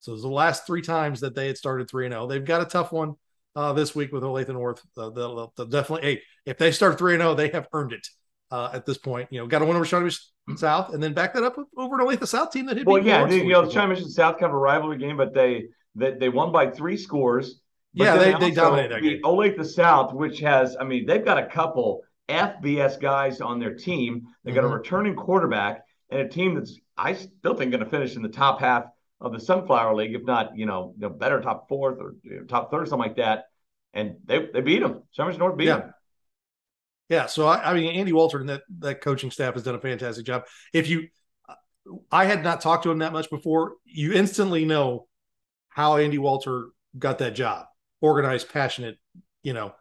So 0.00 0.12
it 0.12 0.14
was 0.14 0.22
the 0.22 0.28
last 0.28 0.66
three 0.66 0.82
times 0.82 1.20
that 1.20 1.34
they 1.34 1.46
had 1.46 1.56
started 1.56 1.88
three 1.88 2.06
and 2.06 2.12
zero. 2.12 2.24
Oh. 2.24 2.26
They've 2.26 2.44
got 2.44 2.60
a 2.60 2.64
tough 2.64 2.92
one 2.92 3.14
uh, 3.54 3.72
this 3.72 3.94
week 3.94 4.12
with 4.12 4.24
Olathe 4.24 4.48
North. 4.48 4.82
Uh, 4.96 5.10
they'll, 5.10 5.52
they'll, 5.56 5.66
definitely. 5.66 6.08
Hey, 6.08 6.22
if 6.44 6.58
they 6.58 6.72
start 6.72 6.98
three 6.98 7.14
and 7.14 7.22
zero, 7.22 7.34
they 7.34 7.48
have 7.50 7.68
earned 7.72 7.92
it 7.92 8.06
uh, 8.50 8.70
at 8.72 8.84
this 8.84 8.98
point. 8.98 9.28
You 9.30 9.40
know, 9.40 9.46
got 9.46 9.60
to 9.60 9.64
win 9.64 9.76
over 9.76 9.84
Shawnee 9.84 10.10
South, 10.56 10.92
and 10.92 11.02
then 11.02 11.12
back 11.12 11.34
that 11.34 11.44
up 11.44 11.56
over 11.76 11.98
to 11.98 12.04
Olathe 12.04 12.26
South 12.26 12.50
team 12.50 12.66
that 12.66 12.76
hit. 12.76 12.86
Well, 12.86 13.04
yeah, 13.04 13.28
you 13.28 13.48
know, 13.48 13.70
Shawnee 13.70 13.94
Mission 13.94 14.10
South 14.10 14.38
kind 14.38 14.50
of 14.50 14.54
a 14.54 14.58
rivalry 14.58 14.98
game, 14.98 15.16
but 15.16 15.32
they 15.32 15.66
they, 15.94 16.12
they 16.12 16.28
won 16.28 16.52
by 16.52 16.70
three 16.70 16.96
scores. 16.96 17.60
yeah, 17.92 18.16
they, 18.16 18.32
they, 18.32 18.38
they 18.38 18.50
dominated 18.50 18.92
that 18.92 19.02
game. 19.02 19.20
Olathe 19.22 19.64
South, 19.64 20.14
which 20.14 20.40
has, 20.40 20.76
I 20.80 20.84
mean, 20.84 21.06
they've 21.06 21.24
got 21.24 21.38
a 21.38 21.46
couple 21.46 22.02
FBS 22.28 23.00
guys 23.00 23.40
on 23.40 23.58
their 23.58 23.74
team. 23.74 24.22
They 24.44 24.52
got 24.52 24.64
mm-hmm. 24.64 24.72
a 24.72 24.76
returning 24.76 25.14
quarterback 25.14 25.84
and 26.12 26.20
a 26.20 26.28
team 26.28 26.54
that's 26.54 26.78
I 26.96 27.14
still 27.14 27.54
think 27.54 27.72
going 27.72 27.84
to 27.84 27.90
finish 27.90 28.16
in 28.16 28.22
the 28.22 28.28
top 28.28 28.60
half 28.60 28.84
of 29.20 29.32
the 29.32 29.40
Sunflower 29.40 29.94
League, 29.94 30.14
if 30.14 30.24
not, 30.24 30.56
you 30.56 30.66
know, 30.66 30.94
the 30.98 31.08
better 31.08 31.40
top 31.40 31.68
fourth 31.68 31.98
or 32.00 32.14
you 32.22 32.40
know, 32.40 32.44
top 32.44 32.70
third, 32.70 32.88
something 32.88 33.08
like 33.08 33.16
that. 33.16 33.46
And 33.94 34.16
they 34.24 34.46
they 34.52 34.60
beat 34.60 34.80
them. 34.80 35.02
Summers 35.12 35.38
North 35.38 35.56
beat 35.56 35.66
yeah. 35.66 35.78
them. 35.78 35.94
Yeah, 37.08 37.26
so 37.26 37.46
I, 37.46 37.70
I, 37.70 37.74
mean, 37.74 37.94
Andy 37.94 38.12
Walter 38.12 38.40
and 38.40 38.48
that 38.48 38.62
that 38.78 39.00
coaching 39.00 39.30
staff 39.30 39.54
has 39.54 39.64
done 39.64 39.74
a 39.74 39.80
fantastic 39.80 40.24
job. 40.24 40.44
If 40.72 40.88
you, 40.88 41.08
I 42.10 42.24
had 42.24 42.42
not 42.42 42.62
talked 42.62 42.84
to 42.84 42.90
him 42.90 43.00
that 43.00 43.12
much 43.12 43.28
before. 43.28 43.74
You 43.84 44.12
instantly 44.12 44.64
know 44.64 45.08
how 45.68 45.96
Andy 45.96 46.18
Walter 46.18 46.68
got 46.98 47.18
that 47.18 47.34
job. 47.34 47.66
Organized, 48.00 48.50
passionate, 48.50 48.98
you 49.42 49.52
know. 49.52 49.74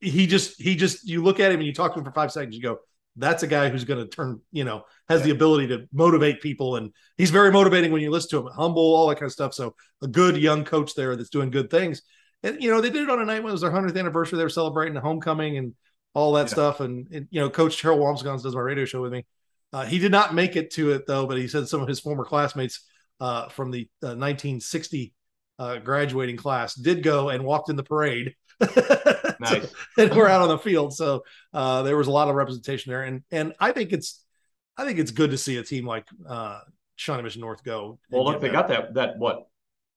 He 0.00 0.26
just 0.26 0.60
he 0.60 0.76
just 0.76 1.06
you 1.06 1.22
look 1.22 1.40
at 1.40 1.50
him 1.50 1.58
and 1.58 1.66
you 1.66 1.74
talk 1.74 1.94
to 1.94 1.98
him 1.98 2.04
for 2.04 2.12
five 2.12 2.32
seconds, 2.32 2.54
you 2.54 2.62
go, 2.62 2.78
that's 3.16 3.42
a 3.42 3.46
guy 3.46 3.68
who's 3.68 3.84
going 3.84 4.02
to 4.02 4.08
turn, 4.08 4.40
you 4.52 4.64
know, 4.64 4.84
has 5.08 5.20
yeah. 5.20 5.26
the 5.26 5.30
ability 5.32 5.68
to 5.68 5.86
motivate 5.92 6.40
people. 6.40 6.76
And 6.76 6.92
he's 7.16 7.30
very 7.30 7.50
motivating 7.50 7.92
when 7.92 8.02
you 8.02 8.10
listen 8.10 8.30
to 8.30 8.46
him, 8.46 8.52
humble, 8.54 8.82
all 8.82 9.08
that 9.08 9.16
kind 9.16 9.26
of 9.26 9.32
stuff. 9.32 9.54
So 9.54 9.74
a 10.02 10.08
good 10.08 10.36
young 10.36 10.64
coach 10.64 10.94
there 10.94 11.14
that's 11.16 11.30
doing 11.30 11.50
good 11.50 11.70
things. 11.70 12.02
And, 12.42 12.62
you 12.62 12.70
know, 12.70 12.80
they 12.80 12.90
did 12.90 13.02
it 13.02 13.10
on 13.10 13.20
a 13.20 13.24
night 13.24 13.42
when 13.42 13.50
it 13.50 13.52
was 13.52 13.60
their 13.60 13.70
100th 13.70 13.98
anniversary. 13.98 14.38
They 14.38 14.44
were 14.44 14.50
celebrating 14.50 14.94
the 14.94 15.00
homecoming 15.00 15.58
and 15.58 15.74
all 16.14 16.32
that 16.32 16.48
yeah. 16.48 16.54
stuff. 16.54 16.80
And, 16.80 17.06
and, 17.12 17.28
you 17.30 17.40
know, 17.40 17.50
Coach 17.50 17.80
Harold 17.82 18.00
Wamsgons 18.00 18.42
does 18.42 18.54
my 18.54 18.60
radio 18.60 18.84
show 18.84 19.02
with 19.02 19.12
me. 19.12 19.26
Uh, 19.72 19.84
he 19.84 19.98
did 19.98 20.12
not 20.12 20.34
make 20.34 20.56
it 20.56 20.70
to 20.72 20.92
it, 20.92 21.06
though, 21.06 21.26
but 21.26 21.38
he 21.38 21.48
said 21.48 21.68
some 21.68 21.80
of 21.80 21.88
his 21.88 22.00
former 22.00 22.24
classmates 22.24 22.84
uh, 23.20 23.48
from 23.48 23.70
the 23.70 23.88
uh, 24.02 24.16
1960 24.16 25.14
uh, 25.58 25.76
graduating 25.78 26.36
class 26.36 26.74
did 26.74 27.02
go 27.02 27.28
and 27.28 27.44
walked 27.44 27.70
in 27.70 27.76
the 27.76 27.82
parade. 27.82 28.34
nice. 29.42 29.72
and 29.98 30.14
we're 30.14 30.28
out 30.28 30.42
on 30.42 30.48
the 30.48 30.58
field, 30.58 30.94
so 30.94 31.24
uh, 31.52 31.82
there 31.82 31.96
was 31.96 32.06
a 32.06 32.10
lot 32.10 32.28
of 32.28 32.34
representation 32.34 32.90
there, 32.90 33.02
and 33.02 33.22
and 33.30 33.54
I 33.60 33.72
think 33.72 33.92
it's 33.92 34.24
I 34.76 34.84
think 34.84 34.98
it's 34.98 35.10
good 35.10 35.30
to 35.30 35.38
see 35.38 35.56
a 35.58 35.62
team 35.62 35.86
like 35.86 36.06
uh, 36.28 36.60
Shawnee 36.96 37.22
Mission 37.22 37.40
North 37.40 37.62
go. 37.62 37.98
Well, 38.10 38.24
look, 38.24 38.40
they 38.40 38.48
got 38.48 38.68
that 38.68 38.94
that 38.94 39.18
what 39.18 39.46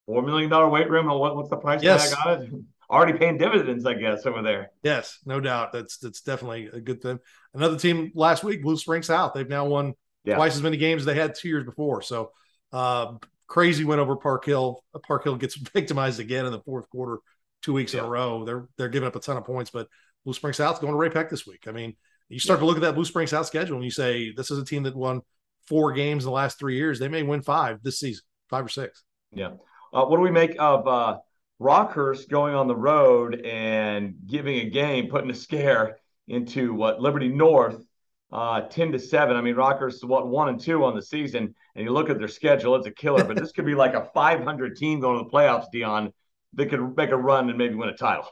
four 0.05 0.21
million 0.21 0.49
dollar 0.49 0.69
weight 0.69 0.89
room, 0.89 1.07
what, 1.07 1.35
what's 1.35 1.49
the 1.49 1.57
price 1.57 1.81
yes. 1.81 2.09
tag 2.09 2.19
on 2.25 2.41
it? 2.41 2.49
Already 2.89 3.17
paying 3.17 3.39
dividends, 3.39 3.83
I 3.83 3.95
guess, 3.95 4.27
over 4.27 4.43
there. 4.43 4.69
Yes, 4.83 5.17
no 5.25 5.39
doubt. 5.39 5.73
That's 5.73 5.97
that's 5.97 6.21
definitely 6.21 6.67
a 6.67 6.79
good 6.79 7.01
thing. 7.01 7.19
Another 7.55 7.79
team 7.79 8.11
last 8.13 8.43
week, 8.43 8.61
Blue 8.61 8.77
Springs 8.77 9.07
South. 9.07 9.33
They've 9.33 9.49
now 9.49 9.65
won 9.65 9.95
yeah. 10.23 10.35
twice 10.35 10.55
as 10.55 10.61
many 10.61 10.77
games 10.77 11.01
as 11.01 11.05
they 11.07 11.15
had 11.15 11.33
two 11.33 11.47
years 11.47 11.63
before. 11.63 12.03
So 12.03 12.31
uh, 12.71 13.13
crazy 13.47 13.85
win 13.85 13.99
over 13.99 14.15
Park 14.15 14.45
Hill. 14.45 14.83
Park 15.07 15.23
Hill 15.23 15.35
gets 15.35 15.55
victimized 15.73 16.19
again 16.19 16.45
in 16.45 16.51
the 16.51 16.59
fourth 16.59 16.87
quarter, 16.89 17.19
two 17.61 17.73
weeks 17.73 17.93
yeah. 17.93 18.01
in 18.01 18.05
a 18.05 18.09
row. 18.09 18.45
They're 18.45 18.67
they're 18.77 18.89
giving 18.89 19.07
up 19.07 19.15
a 19.15 19.19
ton 19.19 19.37
of 19.37 19.45
points, 19.45 19.71
but 19.71 19.87
Blue 20.23 20.33
Springs 20.33 20.57
South 20.57 20.81
going 20.81 20.93
to 20.93 20.97
Ray-Pec 20.97 21.29
this 21.29 21.45
week. 21.45 21.65
I 21.67 21.71
mean, 21.71 21.95
you 22.29 22.39
start 22.39 22.57
yeah. 22.57 22.61
to 22.61 22.65
look 22.65 22.77
at 22.77 22.81
that 22.81 22.95
Blue 22.95 23.05
Springs 23.05 23.31
South 23.31 23.45
schedule 23.45 23.75
and 23.75 23.85
you 23.85 23.91
say 23.91 24.31
this 24.31 24.51
is 24.51 24.57
a 24.57 24.65
team 24.65 24.83
that 24.83 24.95
won 24.95 25.21
four 25.67 25.93
games 25.93 26.23
in 26.23 26.27
the 26.27 26.35
last 26.35 26.59
three 26.59 26.75
years. 26.75 26.99
They 26.99 27.07
may 27.07 27.23
win 27.23 27.41
five 27.41 27.81
this 27.83 27.99
season, 27.99 28.23
five 28.49 28.65
or 28.65 28.69
six. 28.69 29.03
Yeah. 29.33 29.51
Uh, 29.93 30.05
what 30.05 30.17
do 30.17 30.21
we 30.21 30.31
make 30.31 30.55
of 30.59 30.87
uh, 30.87 31.19
Rockhurst 31.61 32.29
going 32.29 32.53
on 32.55 32.67
the 32.67 32.75
road 32.75 33.41
and 33.45 34.15
giving 34.25 34.59
a 34.59 34.69
game, 34.69 35.07
putting 35.07 35.29
a 35.29 35.35
scare 35.35 35.97
into 36.27 36.73
what 36.73 36.99
Liberty 36.99 37.29
North 37.29 37.85
uh, 38.31 38.61
10 38.61 38.91
to 38.91 38.99
7. 38.99 39.35
I 39.35 39.41
mean, 39.41 39.55
Rockhurst 39.55 39.95
is 39.95 40.05
what 40.05 40.27
one 40.27 40.49
and 40.49 40.59
two 40.59 40.83
on 40.83 40.95
the 40.95 41.01
season, 41.01 41.55
and 41.75 41.85
you 41.85 41.91
look 41.91 42.09
at 42.09 42.17
their 42.17 42.27
schedule, 42.27 42.75
it's 42.75 42.87
a 42.87 42.91
killer. 42.91 43.23
but 43.23 43.37
this 43.37 43.51
could 43.51 43.65
be 43.65 43.75
like 43.75 43.93
a 43.93 44.09
500 44.13 44.75
team 44.75 44.99
going 44.99 45.17
to 45.17 45.23
the 45.23 45.29
playoffs, 45.29 45.71
Dion, 45.71 46.11
that 46.55 46.69
could 46.69 46.95
make 46.97 47.11
a 47.11 47.17
run 47.17 47.49
and 47.49 47.57
maybe 47.57 47.75
win 47.75 47.89
a 47.89 47.97
title. 47.97 48.27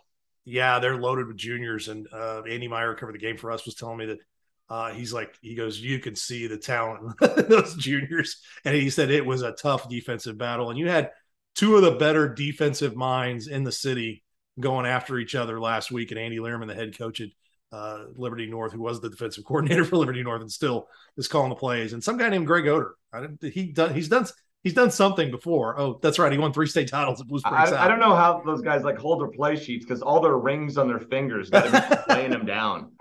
Yeah, 0.46 0.80
they're 0.80 0.98
loaded 0.98 1.28
with 1.28 1.38
juniors. 1.38 1.88
And 1.88 2.08
uh, 2.12 2.42
Andy 2.44 2.68
Meyer 2.68 2.96
covered 2.96 3.16
the 3.16 3.20
game 3.20 3.38
for 3.38 3.52
us, 3.52 3.66
was 3.66 3.76
telling 3.76 3.98
me 3.98 4.08
that 4.08 4.20
uh, 4.70 4.92
he's 4.92 5.14
like, 5.14 5.38
he 5.42 5.56
goes, 5.56 5.80
you 5.80 6.00
can 6.00 6.16
see 6.16 6.48
the 6.48 6.58
talent 6.58 7.18
those 7.50 7.76
juniors. 7.76 8.42
And 8.66 8.76
he 8.76 8.90
said 8.90 9.10
it 9.10 9.26
was 9.26 9.42
a 9.42 9.54
tough 9.54 9.88
defensive 9.90 10.38
battle. 10.38 10.70
And 10.70 10.80
you 10.80 10.90
had 10.90 11.12
two 11.56 11.76
of 11.76 11.82
the 11.82 11.92
better 11.92 12.34
defensive 12.34 12.96
minds 12.96 13.48
in 13.48 13.64
the 13.64 13.72
city 13.72 14.24
going 14.60 14.86
after 14.86 15.18
each 15.18 15.36
other 15.36 15.60
last 15.60 15.92
week, 15.92 16.12
and 16.12 16.20
Andy 16.20 16.38
Lehrman, 16.38 16.68
the 16.68 16.76
head 16.76 16.98
coach 16.98 17.22
at 17.22 17.30
uh, 17.72 18.06
Liberty 18.16 18.46
North, 18.46 18.74
who 18.74 18.82
was 18.82 19.02
the 19.02 19.10
defensive 19.10 19.44
coordinator 19.48 19.86
for 19.86 19.98
Liberty 19.98 20.24
North 20.24 20.42
and 20.42 20.52
still 20.52 20.88
is 21.18 21.28
calling 21.28 21.50
the 21.50 21.56
plays, 21.56 21.94
and 21.94 22.04
some 22.04 22.18
guy 22.18 22.30
named 22.30 22.48
Greg 22.48 22.68
Oder. 22.68 22.96
I 23.12 23.28
he 23.42 23.72
done 23.72 23.94
he's 23.94 24.10
done 24.10 24.28
he's 24.64 24.74
done 24.74 24.92
something 24.92 25.30
before. 25.30 25.80
Oh, 25.80 26.00
that's 26.02 26.18
right, 26.20 26.32
he 26.32 26.38
won 26.38 26.54
three 26.54 26.68
state 26.68 26.90
titles 26.90 27.22
at 27.22 27.28
Blue 27.28 27.40
Springs. 27.40 27.72
I, 27.72 27.86
I 27.86 27.88
don't 27.88 28.00
know 28.00 28.16
how 28.16 28.42
those 28.46 28.62
guys 28.62 28.84
like 28.84 28.98
hold 28.98 29.22
their 29.22 29.28
play 29.28 29.56
sheets 29.56 29.86
because 29.86 30.02
all 30.02 30.20
their 30.22 30.38
rings 30.38 30.78
on 30.78 30.88
their 30.88 31.00
fingers 31.00 31.50
got 31.50 31.66
to 31.66 32.06
be 32.08 32.14
laying 32.14 32.32
them 32.32 32.46
down. 32.46 32.92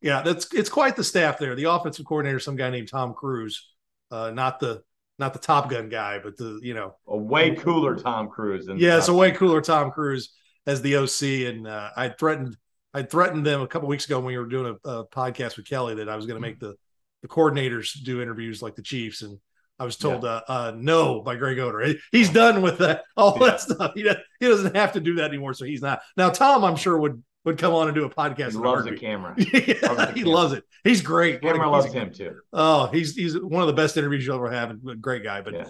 Yeah, 0.00 0.22
that's 0.22 0.52
it's 0.52 0.68
quite 0.68 0.94
the 0.94 1.04
staff 1.04 1.38
there. 1.38 1.54
The 1.54 1.64
offensive 1.64 2.06
coordinator, 2.06 2.38
some 2.38 2.56
guy 2.56 2.70
named 2.70 2.88
Tom 2.88 3.14
Cruise, 3.14 3.70
uh, 4.10 4.30
not 4.30 4.60
the 4.60 4.82
not 5.18 5.32
the 5.32 5.38
Top 5.38 5.70
Gun 5.70 5.88
guy, 5.88 6.18
but 6.18 6.36
the 6.36 6.60
you 6.62 6.74
know 6.74 6.94
a 7.08 7.16
way 7.16 7.54
cooler 7.54 7.96
Tom 7.96 8.28
Cruise. 8.28 8.68
yeah, 8.76 8.98
it's 8.98 9.08
a 9.08 9.14
way 9.14 9.32
cooler 9.32 9.60
Tom 9.60 9.90
Cruise 9.90 10.32
as 10.66 10.82
the 10.82 10.96
OC, 10.96 11.48
and 11.48 11.66
uh, 11.66 11.90
I 11.96 12.10
threatened 12.10 12.56
I 12.92 13.02
threatened 13.02 13.44
them 13.44 13.62
a 13.62 13.66
couple 13.66 13.88
weeks 13.88 14.06
ago 14.06 14.18
when 14.18 14.26
we 14.26 14.38
were 14.38 14.46
doing 14.46 14.78
a, 14.84 14.88
a 14.88 15.06
podcast 15.06 15.56
with 15.56 15.68
Kelly 15.68 15.94
that 15.96 16.08
I 16.08 16.16
was 16.16 16.26
going 16.26 16.36
to 16.36 16.46
make 16.46 16.60
the 16.60 16.76
the 17.22 17.28
coordinators 17.28 17.92
do 18.04 18.20
interviews 18.20 18.62
like 18.62 18.76
the 18.76 18.82
Chiefs, 18.82 19.22
and 19.22 19.38
I 19.78 19.84
was 19.84 19.96
told 19.96 20.22
yeah. 20.22 20.30
uh, 20.30 20.40
uh, 20.48 20.72
no 20.76 21.20
by 21.20 21.36
Greg 21.36 21.58
Oder. 21.58 21.94
He's 22.10 22.30
done 22.30 22.62
with 22.62 22.78
that 22.78 23.04
all 23.16 23.36
yeah. 23.40 23.46
that 23.46 23.60
stuff. 23.60 23.92
He, 23.94 24.08
he 24.40 24.46
doesn't 24.46 24.74
have 24.74 24.92
to 24.92 25.00
do 25.00 25.16
that 25.16 25.26
anymore, 25.26 25.54
so 25.54 25.64
he's 25.64 25.82
not. 25.82 26.00
Now 26.16 26.30
Tom, 26.30 26.64
I'm 26.64 26.76
sure 26.76 26.96
would 26.98 27.22
would 27.44 27.58
come 27.58 27.74
on 27.74 27.86
and 27.86 27.94
do 27.94 28.04
a 28.04 28.10
podcast. 28.10 28.52
He 28.52 28.58
loves 28.58 28.84
the 28.84 28.96
camera. 28.96 29.34
yeah, 29.38 29.52
he 29.52 29.74
camera. 29.74 30.12
loves 30.24 30.52
it. 30.52 30.64
He's 30.82 31.00
great. 31.00 31.40
Camera 31.40 31.70
loves 31.70 31.92
him 31.92 32.12
too. 32.12 32.36
Oh, 32.52 32.86
he's 32.86 33.14
he's 33.14 33.38
one 33.38 33.62
of 33.62 33.68
the 33.68 33.74
best 33.74 33.96
interviews 33.96 34.26
you'll 34.26 34.36
ever 34.36 34.50
have. 34.50 34.70
A 34.70 34.94
great 34.96 35.22
guy. 35.22 35.42
But 35.42 35.54
yeah. 35.54 35.64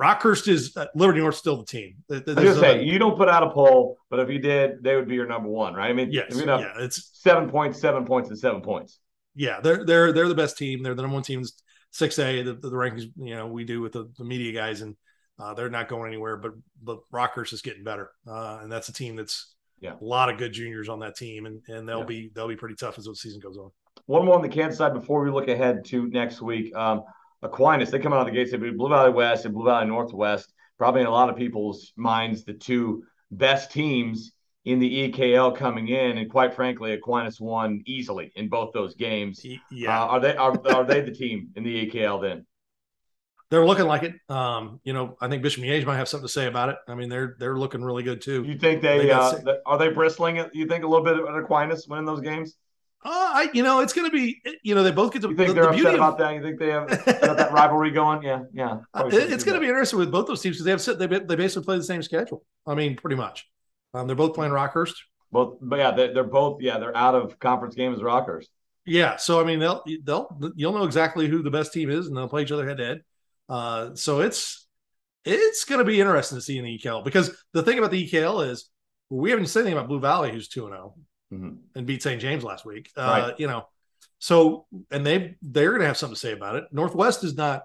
Rockhurst 0.00 0.48
is 0.48 0.76
uh, 0.76 0.86
Liberty 0.94 1.20
North 1.20 1.36
still 1.36 1.58
the 1.58 1.64
team. 1.64 1.96
There's 2.08 2.36
I 2.36 2.42
was 2.42 2.58
say 2.58 2.82
you 2.82 2.98
don't 2.98 3.16
put 3.16 3.28
out 3.28 3.44
a 3.44 3.50
poll, 3.50 3.98
but 4.10 4.18
if 4.18 4.28
you 4.28 4.40
did, 4.40 4.82
they 4.82 4.96
would 4.96 5.06
be 5.06 5.14
your 5.14 5.26
number 5.26 5.48
one, 5.48 5.74
right? 5.74 5.88
I 5.88 5.92
mean, 5.92 6.10
yes, 6.10 6.32
yeah, 6.34 6.72
it's 6.78 7.10
seven 7.14 7.48
points, 7.48 7.80
seven 7.80 8.04
points, 8.04 8.28
and 8.28 8.38
seven 8.38 8.62
points. 8.62 8.98
Yeah, 9.34 9.60
they're 9.60 9.84
they're 9.84 10.12
they're 10.12 10.28
the 10.28 10.34
best 10.34 10.58
team. 10.58 10.82
They're 10.82 10.94
the 10.94 11.02
number 11.02 11.14
one 11.14 11.22
team. 11.22 11.44
Six 11.92 12.18
A, 12.18 12.42
the, 12.42 12.54
the 12.54 12.70
rankings 12.70 13.12
you 13.16 13.36
know 13.36 13.46
we 13.46 13.64
do 13.64 13.80
with 13.80 13.92
the, 13.92 14.10
the 14.18 14.24
media 14.24 14.52
guys, 14.52 14.80
and 14.80 14.96
uh, 15.38 15.54
they're 15.54 15.70
not 15.70 15.88
going 15.88 16.08
anywhere. 16.08 16.36
But 16.36 16.52
but 16.82 17.00
Rockhurst 17.12 17.52
is 17.52 17.62
getting 17.62 17.84
better, 17.84 18.10
uh, 18.26 18.58
and 18.62 18.72
that's 18.72 18.88
a 18.88 18.92
team 18.92 19.14
that's 19.14 19.54
yeah, 19.80 19.94
a 20.00 20.04
lot 20.04 20.30
of 20.30 20.38
good 20.38 20.52
juniors 20.52 20.88
on 20.88 21.00
that 21.00 21.16
team, 21.16 21.46
and 21.46 21.60
and 21.68 21.88
they'll 21.88 22.00
yeah. 22.00 22.04
be 22.04 22.30
they'll 22.34 22.48
be 22.48 22.56
pretty 22.56 22.76
tough 22.76 22.98
as 22.98 23.04
the 23.04 23.14
season 23.14 23.40
goes 23.40 23.58
on. 23.58 23.70
One 24.06 24.24
more 24.24 24.34
on 24.34 24.42
the 24.42 24.48
Kansas 24.48 24.78
side 24.78 24.94
before 24.94 25.22
we 25.22 25.30
look 25.30 25.48
ahead 25.48 25.84
to 25.86 26.08
next 26.08 26.42
week. 26.42 26.74
Um, 26.74 27.04
Aquinas, 27.42 27.90
they 27.90 27.98
come 27.98 28.12
out 28.12 28.20
of 28.20 28.26
the 28.26 28.32
gates. 28.32 28.50
They 28.50 28.56
Blue 28.56 28.88
Valley 28.88 29.12
West 29.12 29.44
and 29.44 29.54
Blue 29.54 29.66
Valley 29.66 29.86
Northwest. 29.86 30.52
Probably 30.78 31.02
in 31.02 31.06
a 31.06 31.10
lot 31.10 31.28
of 31.28 31.36
people's 31.36 31.92
minds, 31.96 32.44
the 32.44 32.54
two 32.54 33.04
best 33.30 33.70
teams 33.70 34.32
in 34.64 34.78
the 34.78 35.10
EKL 35.10 35.56
coming 35.56 35.88
in, 35.88 36.18
and 36.18 36.30
quite 36.30 36.54
frankly, 36.54 36.92
Aquinas 36.92 37.40
won 37.40 37.82
easily 37.86 38.32
in 38.36 38.48
both 38.48 38.72
those 38.72 38.94
games. 38.94 39.44
Yeah, 39.70 40.02
uh, 40.02 40.06
are 40.06 40.20
they 40.20 40.36
are, 40.36 40.74
are 40.74 40.84
they 40.84 41.00
the 41.00 41.10
team 41.10 41.50
in 41.56 41.64
the 41.64 41.86
EKL 41.86 42.22
then? 42.22 42.46
they're 43.52 43.66
looking 43.66 43.84
like 43.84 44.02
it. 44.02 44.14
Um, 44.30 44.80
you 44.82 44.94
know, 44.94 45.14
I 45.20 45.28
think 45.28 45.42
Bishop 45.42 45.62
Miege 45.62 45.84
might 45.84 45.98
have 45.98 46.08
something 46.08 46.26
to 46.26 46.32
say 46.32 46.46
about 46.46 46.70
it. 46.70 46.76
I 46.88 46.94
mean, 46.94 47.10
they're 47.10 47.36
they're 47.38 47.58
looking 47.58 47.84
really 47.84 48.02
good 48.02 48.22
too. 48.22 48.42
You 48.44 48.56
think 48.56 48.80
they, 48.80 48.98
they 48.98 49.10
uh, 49.10 49.34
are 49.66 49.76
they 49.76 49.90
bristling? 49.90 50.42
You 50.54 50.66
think 50.66 50.84
a 50.84 50.88
little 50.88 51.04
bit 51.04 51.18
at 51.18 51.36
Aquinas 51.36 51.86
winning 51.86 52.06
those 52.06 52.22
games? 52.22 52.56
Uh, 53.04 53.10
I 53.10 53.50
you 53.52 53.62
know 53.62 53.80
it's 53.80 53.92
going 53.92 54.10
to 54.10 54.10
be 54.10 54.40
you 54.62 54.74
know 54.74 54.82
they 54.82 54.90
both 54.90 55.12
get 55.12 55.20
to. 55.22 55.28
You 55.28 55.36
think 55.36 55.48
the, 55.48 55.54
they're 55.54 55.64
the 55.64 55.76
upset 55.76 55.94
about 55.94 56.16
that? 56.16 56.34
You 56.34 56.40
think 56.42 56.58
they 56.58 56.70
have 56.70 56.88
that 56.88 57.52
rivalry 57.52 57.90
going? 57.90 58.22
Yeah, 58.22 58.44
yeah. 58.54 58.78
Uh, 58.94 59.10
it's 59.12 59.44
going 59.44 59.54
to 59.54 59.60
be 59.60 59.68
interesting 59.68 59.98
with 59.98 60.10
both 60.10 60.26
those 60.26 60.40
teams 60.40 60.56
because 60.56 60.64
they 60.64 60.92
have 60.92 60.98
they 60.98 61.18
they 61.18 61.36
basically 61.36 61.64
play 61.66 61.76
the 61.76 61.84
same 61.84 62.02
schedule. 62.02 62.42
I 62.66 62.74
mean, 62.74 62.96
pretty 62.96 63.16
much. 63.16 63.46
Um, 63.94 64.06
they're 64.06 64.16
both 64.16 64.34
playing 64.34 64.52
Rockhurst. 64.52 64.94
Both, 65.30 65.58
but 65.60 65.78
yeah, 65.78 65.90
they, 65.92 66.08
are 66.08 66.24
both 66.24 66.60
yeah 66.60 66.78
they're 66.78 66.96
out 66.96 67.14
of 67.14 67.38
conference 67.38 67.74
games 67.74 68.00
Rockhurst. 68.00 68.48
Yeah, 68.84 69.16
so 69.16 69.40
I 69.40 69.44
mean 69.44 69.58
they'll 69.58 69.82
they'll 70.04 70.52
you'll 70.54 70.72
know 70.72 70.84
exactly 70.84 71.28
who 71.28 71.42
the 71.42 71.50
best 71.50 71.72
team 71.72 71.90
is, 71.90 72.06
and 72.06 72.16
they'll 72.16 72.28
play 72.28 72.42
each 72.42 72.52
other 72.52 72.68
head 72.68 72.78
to 72.78 72.84
head. 72.84 73.00
Uh, 73.48 73.94
so 73.94 74.20
it's 74.20 74.66
it's 75.24 75.64
going 75.64 75.78
to 75.78 75.84
be 75.84 76.00
interesting 76.00 76.36
to 76.36 76.42
see 76.42 76.58
in 76.58 76.64
the 76.64 76.78
EKL 76.78 77.04
because 77.04 77.30
the 77.52 77.62
thing 77.62 77.78
about 77.78 77.90
the 77.90 78.08
EKL 78.08 78.48
is 78.48 78.68
we 79.08 79.30
haven't 79.30 79.46
said 79.46 79.60
anything 79.60 79.78
about 79.78 79.88
Blue 79.88 80.00
Valley, 80.00 80.32
who's 80.32 80.48
two 80.48 80.66
and 80.66 80.74
zero, 80.74 80.94
oh 80.96 81.34
mm-hmm. 81.34 81.54
and 81.74 81.86
beat 81.86 82.02
St. 82.02 82.20
James 82.20 82.44
last 82.44 82.64
week. 82.64 82.90
Uh, 82.96 83.02
right. 83.28 83.40
You 83.40 83.46
know, 83.46 83.66
so 84.18 84.66
and 84.90 85.06
they 85.06 85.36
they're 85.42 85.70
going 85.70 85.80
to 85.80 85.86
have 85.86 85.96
something 85.96 86.14
to 86.14 86.20
say 86.20 86.32
about 86.32 86.56
it. 86.56 86.64
Northwest 86.72 87.24
is 87.24 87.34
not 87.34 87.62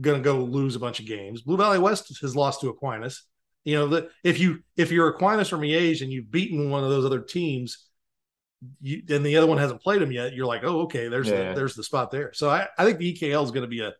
going 0.00 0.20
to 0.20 0.24
go 0.24 0.40
lose 0.40 0.76
a 0.76 0.80
bunch 0.80 1.00
of 1.00 1.06
games. 1.06 1.42
Blue 1.42 1.56
Valley 1.56 1.78
West 1.78 2.18
has 2.20 2.36
lost 2.36 2.60
to 2.60 2.68
Aquinas. 2.68 3.24
You 3.64 3.76
know 3.76 3.86
that 3.88 4.08
if 4.22 4.38
you 4.38 4.62
if 4.76 4.90
you're 4.90 5.08
Aquinas 5.08 5.52
or 5.52 5.58
Miege 5.58 6.02
and 6.02 6.12
you've 6.12 6.30
beaten 6.30 6.70
one 6.70 6.84
of 6.84 6.90
those 6.90 7.04
other 7.04 7.20
teams, 7.20 7.86
you, 8.80 9.02
and 9.08 9.24
the 9.24 9.36
other 9.36 9.46
one 9.46 9.58
hasn't 9.58 9.82
played 9.82 10.02
them 10.02 10.12
yet, 10.12 10.34
you're 10.34 10.46
like, 10.46 10.64
oh, 10.64 10.82
okay, 10.82 11.08
there's 11.08 11.28
yeah. 11.28 11.50
the, 11.50 11.54
there's 11.54 11.74
the 11.74 11.82
spot 11.82 12.10
there. 12.10 12.32
So 12.34 12.50
I, 12.50 12.68
I 12.76 12.84
think 12.84 12.98
the 12.98 13.14
EKL 13.14 13.42
is 13.44 13.50
going 13.50 13.62
to 13.62 13.68
be 13.68 13.80
a 13.80 13.94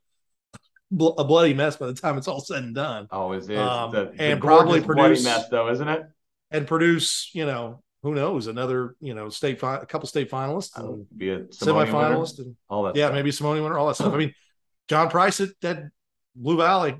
a 1.18 1.24
bloody 1.24 1.54
mess 1.54 1.76
by 1.76 1.86
the 1.86 1.94
time 1.94 2.18
it's 2.18 2.28
all 2.28 2.40
said 2.40 2.62
and 2.62 2.74
done. 2.74 3.08
Always 3.10 3.48
is. 3.48 3.58
Um, 3.58 3.90
the, 3.92 4.12
and 4.18 4.40
probably 4.40 4.80
produce 4.80 5.24
mess 5.24 5.48
though, 5.48 5.70
isn't 5.70 5.88
it? 5.88 6.02
And 6.50 6.66
produce, 6.66 7.30
you 7.34 7.46
know, 7.46 7.82
who 8.02 8.14
knows, 8.14 8.46
another, 8.46 8.96
you 9.00 9.14
know, 9.14 9.28
state 9.28 9.58
fi- 9.58 9.78
a 9.78 9.86
couple 9.86 10.06
state 10.06 10.30
finalists 10.30 10.78
and 10.78 11.06
be 11.16 11.30
a 11.30 11.40
semifinalist 11.44 12.38
and 12.38 12.54
all 12.68 12.84
that. 12.84 12.96
Yeah, 12.96 13.06
stuff. 13.06 13.14
maybe 13.14 13.32
Simone 13.32 13.62
winner, 13.62 13.78
all 13.78 13.88
that 13.88 13.94
stuff. 13.94 14.12
I 14.12 14.18
mean, 14.18 14.34
John 14.88 15.08
Price 15.08 15.40
at, 15.40 15.48
at 15.62 15.84
Blue 16.36 16.58
Valley. 16.58 16.96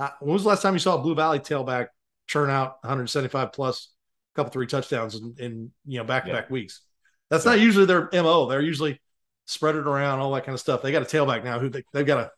Uh, 0.00 0.08
when 0.20 0.32
was 0.32 0.44
the 0.44 0.48
last 0.48 0.62
time 0.62 0.72
you 0.72 0.78
saw 0.78 0.98
a 0.98 1.02
Blue 1.02 1.14
Valley 1.14 1.38
tailback 1.38 1.88
churn 2.26 2.48
out 2.48 2.78
175 2.82 3.52
plus, 3.52 3.90
a 4.34 4.34
couple 4.34 4.50
three 4.50 4.66
touchdowns 4.66 5.14
in, 5.14 5.34
in 5.38 5.70
you 5.86 5.98
know 5.98 6.04
back 6.04 6.24
to 6.24 6.32
back 6.32 6.48
weeks? 6.48 6.80
That's 7.28 7.44
yeah. 7.44 7.52
not 7.52 7.60
usually 7.60 7.84
their 7.84 8.08
mo. 8.12 8.48
They're 8.48 8.62
usually 8.62 8.98
spread 9.44 9.76
it 9.76 9.86
around, 9.86 10.20
all 10.20 10.32
that 10.32 10.44
kind 10.44 10.54
of 10.54 10.60
stuff. 10.60 10.80
They 10.80 10.90
got 10.90 11.02
a 11.02 11.04
tailback 11.04 11.44
now 11.44 11.58
who 11.58 11.68
they, 11.68 11.84
have 11.92 12.06
got 12.06 12.18
a 12.18 12.30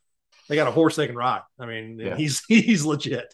they 0.49 0.57
got 0.57 0.67
a 0.67 0.73
horse 0.73 0.97
they 0.97 1.07
can 1.07 1.15
ride. 1.15 1.43
I 1.57 1.67
mean, 1.67 2.01
yeah. 2.01 2.17
he's 2.17 2.43
he's 2.49 2.85
legit. 2.85 3.33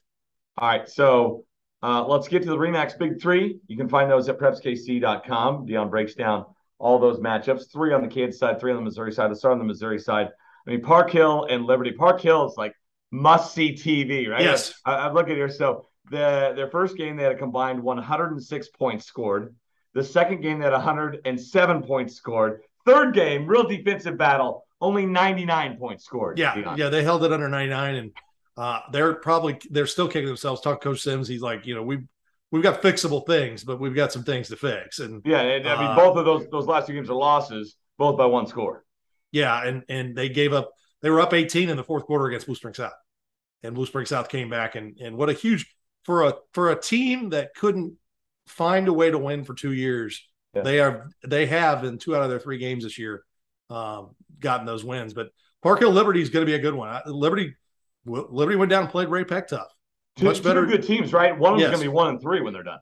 All 0.58 0.68
right, 0.68 0.86
so 0.86 1.46
uh, 1.82 2.04
let's 2.06 2.28
get 2.28 2.42
to 2.42 2.50
the 2.50 2.56
Remax 2.56 2.98
Big 2.98 3.22
Three. 3.22 3.60
You 3.66 3.78
can 3.78 3.88
find 3.88 4.10
those 4.10 4.28
at 4.28 4.38
prepskc.com. 4.38 5.64
Dion 5.64 5.88
breaks 5.88 6.14
down 6.14 6.44
all 6.78 6.98
those 6.98 7.18
matchups. 7.18 7.72
Three 7.72 7.94
on 7.94 8.02
the 8.02 8.08
Kansas 8.08 8.38
side, 8.38 8.60
three 8.60 8.72
on 8.72 8.76
the 8.76 8.82
Missouri 8.82 9.12
side. 9.12 9.28
Let's 9.28 9.40
start 9.40 9.52
on 9.52 9.58
the 9.58 9.64
Missouri 9.64 9.98
side. 9.98 10.28
I 10.66 10.70
mean, 10.70 10.82
Park 10.82 11.10
Hill 11.10 11.46
and 11.48 11.64
Liberty. 11.64 11.92
Park 11.92 12.20
Hill 12.20 12.46
is 12.46 12.58
like 12.58 12.74
must 13.10 13.54
see 13.54 13.72
TV, 13.72 14.28
right? 14.28 14.42
Yes. 14.42 14.74
I, 14.84 15.06
am 15.06 15.14
looking 15.14 15.36
here. 15.36 15.48
So 15.48 15.86
the 16.10 16.52
their 16.54 16.70
first 16.70 16.96
game 16.96 17.16
they 17.16 17.22
had 17.22 17.32
a 17.32 17.38
combined 17.38 17.82
106 17.82 18.68
points 18.70 19.06
scored. 19.06 19.54
The 19.94 20.04
second 20.04 20.42
game 20.42 20.58
they 20.58 20.64
had 20.64 20.72
107 20.72 21.82
points 21.82 22.14
scored. 22.14 22.62
Third 22.84 23.14
game, 23.14 23.46
real 23.46 23.64
defensive 23.64 24.16
battle 24.16 24.64
only 24.80 25.06
99 25.06 25.76
points 25.76 26.04
scored. 26.04 26.38
Yeah, 26.38 26.74
yeah, 26.76 26.88
they 26.88 27.02
held 27.02 27.24
it 27.24 27.32
under 27.32 27.48
99, 27.48 27.94
and 27.96 28.12
uh, 28.56 28.80
they're 28.92 29.14
probably 29.14 29.58
they're 29.70 29.86
still 29.86 30.08
kicking 30.08 30.26
themselves. 30.26 30.60
Talk 30.60 30.80
Coach 30.82 31.00
Sims, 31.00 31.28
he's 31.28 31.42
like, 31.42 31.66
you 31.66 31.74
know, 31.74 31.82
we've 31.82 32.06
we've 32.50 32.62
got 32.62 32.82
fixable 32.82 33.26
things, 33.26 33.64
but 33.64 33.80
we've 33.80 33.94
got 33.94 34.12
some 34.12 34.24
things 34.24 34.48
to 34.48 34.56
fix. 34.56 35.00
And 35.00 35.22
yeah, 35.24 35.40
and, 35.40 35.68
I 35.68 35.80
mean, 35.80 35.90
uh, 35.90 35.96
both 35.96 36.16
of 36.16 36.24
those 36.24 36.48
those 36.50 36.66
last 36.66 36.86
two 36.86 36.94
games 36.94 37.10
are 37.10 37.14
losses, 37.14 37.76
both 37.98 38.16
by 38.16 38.26
one 38.26 38.46
score. 38.46 38.84
Yeah, 39.32 39.64
and 39.64 39.84
and 39.88 40.16
they 40.16 40.28
gave 40.28 40.52
up. 40.52 40.72
They 41.02 41.10
were 41.10 41.20
up 41.20 41.32
18 41.32 41.68
in 41.68 41.76
the 41.76 41.84
fourth 41.84 42.04
quarter 42.04 42.26
against 42.26 42.46
Blue 42.46 42.54
Springs 42.54 42.78
South, 42.78 42.92
and 43.62 43.74
Blue 43.74 43.86
Springs 43.86 44.08
South 44.08 44.28
came 44.28 44.50
back 44.50 44.74
and 44.74 44.98
and 45.00 45.16
what 45.16 45.30
a 45.30 45.32
huge 45.32 45.74
for 46.04 46.24
a 46.24 46.34
for 46.52 46.70
a 46.70 46.80
team 46.80 47.30
that 47.30 47.54
couldn't 47.54 47.94
find 48.46 48.88
a 48.88 48.92
way 48.92 49.10
to 49.10 49.18
win 49.18 49.44
for 49.44 49.54
two 49.54 49.72
years. 49.72 50.26
Yeah. 50.54 50.62
They 50.62 50.80
are 50.80 51.10
they 51.26 51.46
have 51.46 51.84
in 51.84 51.98
two 51.98 52.16
out 52.16 52.22
of 52.22 52.30
their 52.30 52.40
three 52.40 52.58
games 52.58 52.84
this 52.84 52.98
year 52.98 53.24
um, 53.70 54.14
gotten 54.40 54.66
those 54.66 54.84
wins. 54.84 55.14
But 55.14 55.30
Park 55.62 55.80
Hill 55.80 55.90
Liberty 55.90 56.22
is 56.22 56.30
going 56.30 56.44
to 56.44 56.50
be 56.50 56.56
a 56.56 56.60
good 56.60 56.74
one. 56.74 57.00
Liberty 57.06 57.54
Liberty 58.06 58.56
went 58.56 58.70
down 58.70 58.84
and 58.84 58.90
played 58.90 59.08
Ray-Pec 59.08 59.48
tough. 59.48 59.68
Two, 60.16 60.24
Much 60.24 60.42
better. 60.42 60.64
Good 60.64 60.82
teams, 60.82 61.12
right? 61.12 61.36
One 61.38 61.52
of 61.52 61.58
them's 61.58 61.70
yes. 61.70 61.70
going 61.70 61.84
to 61.84 61.90
be 61.90 61.94
one 61.94 62.08
and 62.08 62.20
three 62.20 62.40
when 62.40 62.52
they're 62.52 62.62
done. 62.62 62.80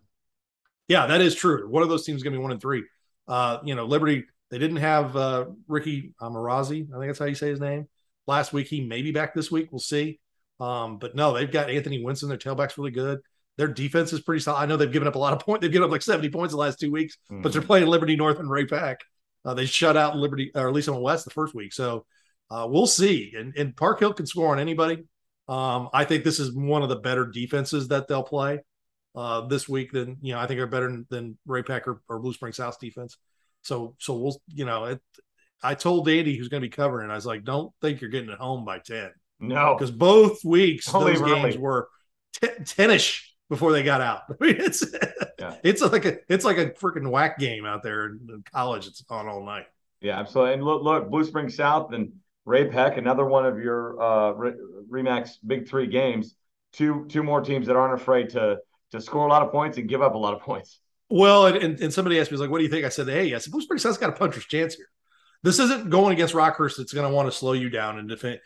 Yeah, 0.89 1.07
that 1.07 1.21
is 1.21 1.35
true. 1.35 1.69
One 1.69 1.83
of 1.83 1.89
those 1.89 2.05
teams 2.05 2.19
is 2.19 2.23
going 2.23 2.33
to 2.33 2.39
be 2.39 2.43
one 2.43 2.53
and 2.53 2.61
three. 2.61 2.85
Uh, 3.27 3.59
you 3.65 3.75
know, 3.75 3.85
Liberty 3.85 4.25
they 4.51 4.59
didn't 4.59 4.77
have 4.77 5.17
uh, 5.17 5.47
Ricky 5.67 6.15
Amarazi. 6.21 6.89
I 6.95 6.99
think 6.99 7.07
that's 7.09 7.19
how 7.19 7.25
you 7.25 7.35
say 7.35 7.49
his 7.49 7.61
name. 7.61 7.89
Last 8.27 8.53
week 8.53 8.69
he 8.69 8.81
may 8.81 9.03
be 9.03 9.13
back 9.13 9.35
this 9.35 9.51
week. 9.51 9.69
We'll 9.71 9.79
see. 9.79 10.21
Um, 10.59 10.99
but 10.99 11.15
no, 11.15 11.35
they've 11.35 11.51
got 11.51 11.71
Anthony 11.71 12.03
Winston. 12.03 12.29
Their 12.29 12.39
tailback's 12.39 12.79
really 12.79 12.91
good. 12.91 13.21
Their 13.57 13.69
defense 13.69 14.13
is 14.13 14.21
pretty 14.21 14.41
solid. 14.41 14.59
I 14.59 14.67
know 14.67 14.77
they've 14.77 14.91
given 14.91 15.09
up 15.09 15.15
a 15.15 15.19
lot 15.19 15.33
of 15.33 15.39
points. 15.45 15.63
They've 15.63 15.73
given 15.73 15.87
up 15.87 15.93
like 15.93 16.03
70 16.03 16.29
points 16.31 16.53
the 16.53 16.59
last 16.59 16.79
two 16.79 16.91
weeks, 16.91 17.17
mm-hmm. 17.31 17.43
but 17.43 17.53
they're 17.53 17.63
playing 17.63 17.87
Liberty 17.87 18.17
North 18.17 18.39
and 18.39 18.51
Ray-Pec. 18.51 18.97
Uh, 19.45 19.55
they 19.55 19.67
shut 19.67 19.97
out 19.97 20.17
Liberty 20.17 20.51
or 20.55 20.69
at 20.69 20.75
least 20.75 20.89
on 20.89 20.95
the 20.95 21.01
West 21.01 21.25
the 21.25 21.31
first 21.31 21.55
week. 21.55 21.73
So 21.73 22.05
uh, 22.51 22.67
we'll 22.69 22.87
see. 22.87 23.33
And, 23.37 23.57
and, 23.57 23.77
Park 23.77 24.01
Hill 24.01 24.13
can 24.13 24.27
score 24.27 24.53
on 24.53 24.59
anybody. 24.59 25.05
Um, 25.49 25.89
I 25.93 26.05
think 26.05 26.25
this 26.25 26.41
is 26.41 26.53
one 26.53 26.83
of 26.83 26.89
the 26.89 26.97
better 26.97 27.27
defenses 27.27 27.89
that 27.89 28.09
they'll 28.09 28.25
play 28.25 28.61
uh, 29.15 29.47
this 29.47 29.69
week. 29.69 29.93
Than 29.93 30.17
you 30.21 30.35
know, 30.35 30.41
I 30.41 30.47
think 30.47 30.61
are 30.61 30.67
better 30.67 30.91
than, 30.91 31.07
than 31.09 31.39
Ray 31.47 31.63
Packer 31.63 32.03
or 32.09 32.19
Blue 32.19 32.33
Springs 32.33 32.57
South 32.57 32.81
defense. 32.81 33.17
So 33.63 33.95
so 33.99 34.17
we'll 34.17 34.41
you 34.49 34.65
know 34.65 34.85
it. 34.87 35.01
I 35.63 35.75
told 35.75 36.09
Andy 36.09 36.37
who's 36.37 36.49
going 36.49 36.63
to 36.63 36.69
be 36.69 36.75
covering. 36.75 37.11
I 37.11 37.15
was 37.15 37.27
like, 37.27 37.45
don't 37.45 37.73
think 37.81 38.01
you're 38.01 38.11
getting 38.11 38.31
it 38.31 38.39
home 38.39 38.65
by 38.65 38.79
ten. 38.79 39.11
No, 39.41 39.75
because 39.75 39.91
both 39.91 40.45
weeks 40.45 40.93
Only 40.95 41.15
those 41.15 41.23
games 41.23 41.59
were 41.59 41.89
10 42.41 42.91
ish 42.91 43.35
before 43.49 43.73
they 43.73 43.83
got 43.83 44.01
out. 44.01 44.23
I 44.31 44.45
mean, 44.45 44.57
it's 44.59 44.85
yeah. 45.39 45.57
it's 45.63 45.83
like 45.83 46.05
a 46.05 46.19
it's 46.29 46.45
like 46.45 46.59
a 46.59 46.71
freaking 46.71 47.11
whack 47.11 47.39
game 47.39 47.65
out 47.65 47.83
there 47.83 48.07
in 48.07 48.45
college. 48.53 48.87
It's 48.87 49.05
on 49.11 49.29
all 49.29 49.45
night. 49.45 49.67
Yeah, 50.01 50.19
absolutely. 50.19 50.55
And 50.55 50.63
look, 50.63 50.83
look, 50.83 51.11
Blue 51.11 51.25
Springs 51.25 51.57
South 51.57 51.93
and 51.93 52.13
Ray-Pec, 52.45 52.99
another 52.99 53.25
one 53.25 53.47
of 53.47 53.59
your 53.59 54.01
uh, 54.01 54.53
Remax 54.91 55.37
Big 55.47 55.69
Three 55.69 55.87
games. 55.87 56.35
Two 56.73 57.07
two 57.09 57.23
more 57.23 57.41
teams 57.41 57.67
that 57.67 57.77
aren't 57.77 57.95
afraid 57.95 58.31
to 58.31 58.59
to 58.93 59.01
score 59.01 59.27
a 59.27 59.31
lot 59.31 59.43
of 59.43 59.51
points 59.51 59.79
and 59.79 59.89
give 59.89 60.03
up 60.03 60.15
a 60.15 60.19
lot 60.19 60.35
of 60.35 60.41
points. 60.41 60.81
Well, 61.09 61.47
and, 61.47 61.81
and 61.81 61.93
somebody 61.93 62.19
asked 62.19 62.33
me, 62.33 62.37
like, 62.37 62.51
what 62.51 62.59
do 62.59 62.65
you 62.65 62.71
think? 62.71 62.85
I 62.85 62.89
said, 62.89 63.07
hey, 63.07 63.33
I 63.33 63.39
said, 63.39 63.53
Blue 63.53 63.61
Springs 63.61 63.83
South's 63.83 63.97
got 63.97 64.11
a 64.11 64.13
puncher's 64.13 64.45
chance 64.45 64.75
here. 64.75 64.89
This 65.47 65.61
isn't 65.61 65.91
going 65.91 66.13
against 66.13 66.35
Rockhurst 66.35 66.77
that's 66.77 66.93
going 66.93 67.09
to 67.09 67.15
want 67.15 67.31
to 67.31 67.39
slow 67.39 67.53
you 67.53 67.71
down 67.71 68.01
and 68.01 68.09
defend. 68.09 68.41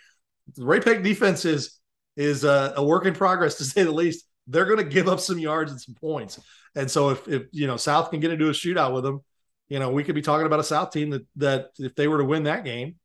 The 0.55 0.67
Ray-Pec 0.67 1.03
defense 1.03 1.47
is 1.47 1.79
is 2.15 2.45
a, 2.45 2.75
a, 2.77 2.85
work 2.85 3.07
in 3.07 3.15
progress 3.15 3.55
to 3.55 3.65
say 3.65 3.85
the 3.85 3.91
least. 3.91 4.27
They're 4.47 4.67
going 4.67 4.77
to 4.77 4.85
give 4.85 5.09
up 5.09 5.19
some 5.19 5.39
yards 5.39 5.71
and 5.71 5.81
some 5.81 5.95
points, 5.95 6.39
and 6.75 6.91
so 6.91 7.09
if, 7.09 7.27
if 7.27 7.45
you 7.53 7.67
know 7.67 7.79
South 7.79 8.11
can 8.11 8.21
get 8.21 8.33
into 8.33 8.51
a 8.51 8.53
shootout 8.53 8.93
with 8.93 9.05
them, 9.05 9.25
you 9.71 9.79
know 9.79 9.91
we 9.91 10.05
could 10.05 10.15
be 10.15 10.21
talking 10.21 10.45
about 10.45 10.61
a 10.61 10.65
South 10.65 10.91
team 10.91 11.09
that 11.09 11.27
that 11.37 11.69
if 11.79 11.95
they 11.95 12.07
were 12.07 12.19
to 12.19 12.25
win 12.25 12.43
that 12.43 12.67
game, 12.67 12.97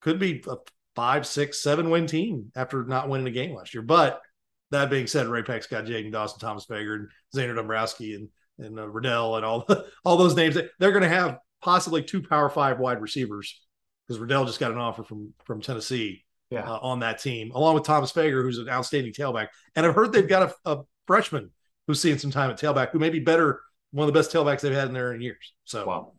could 0.00 0.18
be 0.18 0.42
a 0.48 0.56
five, 0.96 1.26
six, 1.26 1.62
seven 1.62 1.90
win 1.90 2.06
team 2.06 2.52
after 2.56 2.84
not 2.84 3.10
winning 3.10 3.26
a 3.26 3.30
game 3.32 3.54
last 3.54 3.74
year. 3.74 3.82
But 3.82 4.22
that 4.70 4.88
being 4.88 5.06
said, 5.06 5.26
Ray-Pec's 5.26 5.66
got 5.66 5.84
Jaden 5.84 6.10
Dawson, 6.10 6.40
Thomas 6.40 6.64
Fager, 6.64 6.94
and 6.94 7.08
Zander 7.36 7.56
Dombrowski, 7.56 8.14
and 8.14 8.30
and 8.58 8.80
uh, 8.80 8.88
Riddell, 8.88 9.36
and 9.36 9.44
all 9.44 9.66
all 10.06 10.16
those 10.16 10.36
names. 10.36 10.56
They're 10.78 10.92
going 10.92 11.02
to 11.02 11.08
have 11.10 11.36
possibly 11.62 12.02
two 12.02 12.22
Power 12.22 12.50
Five 12.50 12.78
wide 12.78 13.00
receivers 13.00 13.60
because 14.06 14.20
Riddell 14.20 14.44
just 14.44 14.60
got 14.60 14.72
an 14.72 14.78
offer 14.78 15.02
from 15.02 15.32
from 15.44 15.60
Tennessee 15.60 16.24
yeah. 16.50 16.70
uh, 16.70 16.78
on 16.82 17.00
that 17.00 17.20
team, 17.20 17.50
along 17.52 17.74
with 17.74 17.84
Thomas 17.84 18.12
Fager, 18.12 18.42
who's 18.42 18.58
an 18.58 18.68
outstanding 18.68 19.12
tailback. 19.12 19.48
And 19.74 19.86
I've 19.86 19.94
heard 19.94 20.12
they've 20.12 20.28
got 20.28 20.54
a, 20.64 20.70
a, 20.70 20.82
freshman 21.06 21.50
who's 21.86 22.00
seen 22.00 22.16
some 22.16 22.30
time 22.30 22.50
at 22.50 22.58
tailback, 22.58 22.90
who 22.90 22.98
may 22.98 23.10
be 23.10 23.18
better, 23.18 23.60
one 23.90 24.06
of 24.06 24.12
the 24.12 24.18
best 24.18 24.32
tailbacks 24.32 24.60
they've 24.60 24.72
had 24.72 24.86
in 24.86 24.94
there 24.94 25.12
in 25.12 25.20
years. 25.20 25.52
So, 25.64 25.86
wow. 25.86 26.12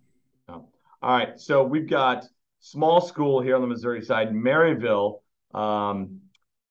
All 1.04 1.18
right. 1.18 1.40
So 1.40 1.64
we've 1.64 1.90
got 1.90 2.26
small 2.60 3.02
school 3.02 3.42
here 3.42 3.56
on 3.56 3.62
the 3.62 3.68
Missouri 3.68 4.04
side, 4.04 4.32
Maryville. 4.34 5.20
Um, 5.54 6.22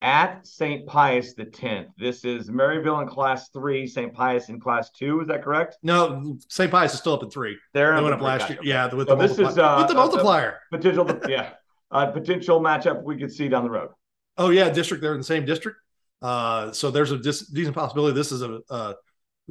at 0.03 0.45
St. 0.47 0.87
Pius 0.87 1.35
the 1.35 1.47
10th. 1.47 1.87
This 1.97 2.25
is 2.25 2.51
Maryville 2.51 3.01
in 3.03 3.09
class 3.09 3.49
three, 3.51 3.87
St. 3.87 4.13
Pius 4.13 4.49
in 4.49 4.61
class 4.61 4.91
two. 4.91 5.21
Is 5.21 5.29
that 5.29 5.43
correct? 5.43 5.79
No, 5.83 6.37
St. 6.49 6.71
Pius 6.71 6.93
is 6.93 6.99
still 6.99 7.15
up 7.15 7.23
in 7.23 7.31
three. 7.31 7.57
They're 7.73 7.95
they 7.95 8.03
went 8.03 8.15
up 8.15 8.21
last 8.21 8.51
year. 8.51 8.59
Yeah, 8.63 8.93
with, 8.93 9.09
so 9.09 9.15
the 9.15 9.27
this 9.27 9.39
is, 9.39 9.57
uh, 9.57 9.77
with 9.79 9.89
the 9.89 9.95
multiplier. 9.95 10.59
potential, 10.71 11.09
yeah, 11.29 11.51
uh, 11.91 12.07
potential 12.07 12.61
matchup 12.61 13.03
we 13.03 13.17
could 13.17 13.33
see 13.33 13.49
down 13.49 13.63
the 13.63 13.71
road. 13.71 13.91
Oh 14.37 14.51
yeah, 14.51 14.69
district. 14.71 15.03
They're 15.03 15.13
in 15.13 15.21
the 15.21 15.25
same 15.25 15.47
district. 15.47 15.79
Uh, 16.21 16.73
so 16.73 16.91
there's 16.91 17.13
a 17.13 17.19
dis- 17.19 17.49
decent 17.49 17.75
possibility 17.75 18.15
this 18.15 18.33
is 18.33 18.43
a 18.43 18.61
uh, 18.69 18.95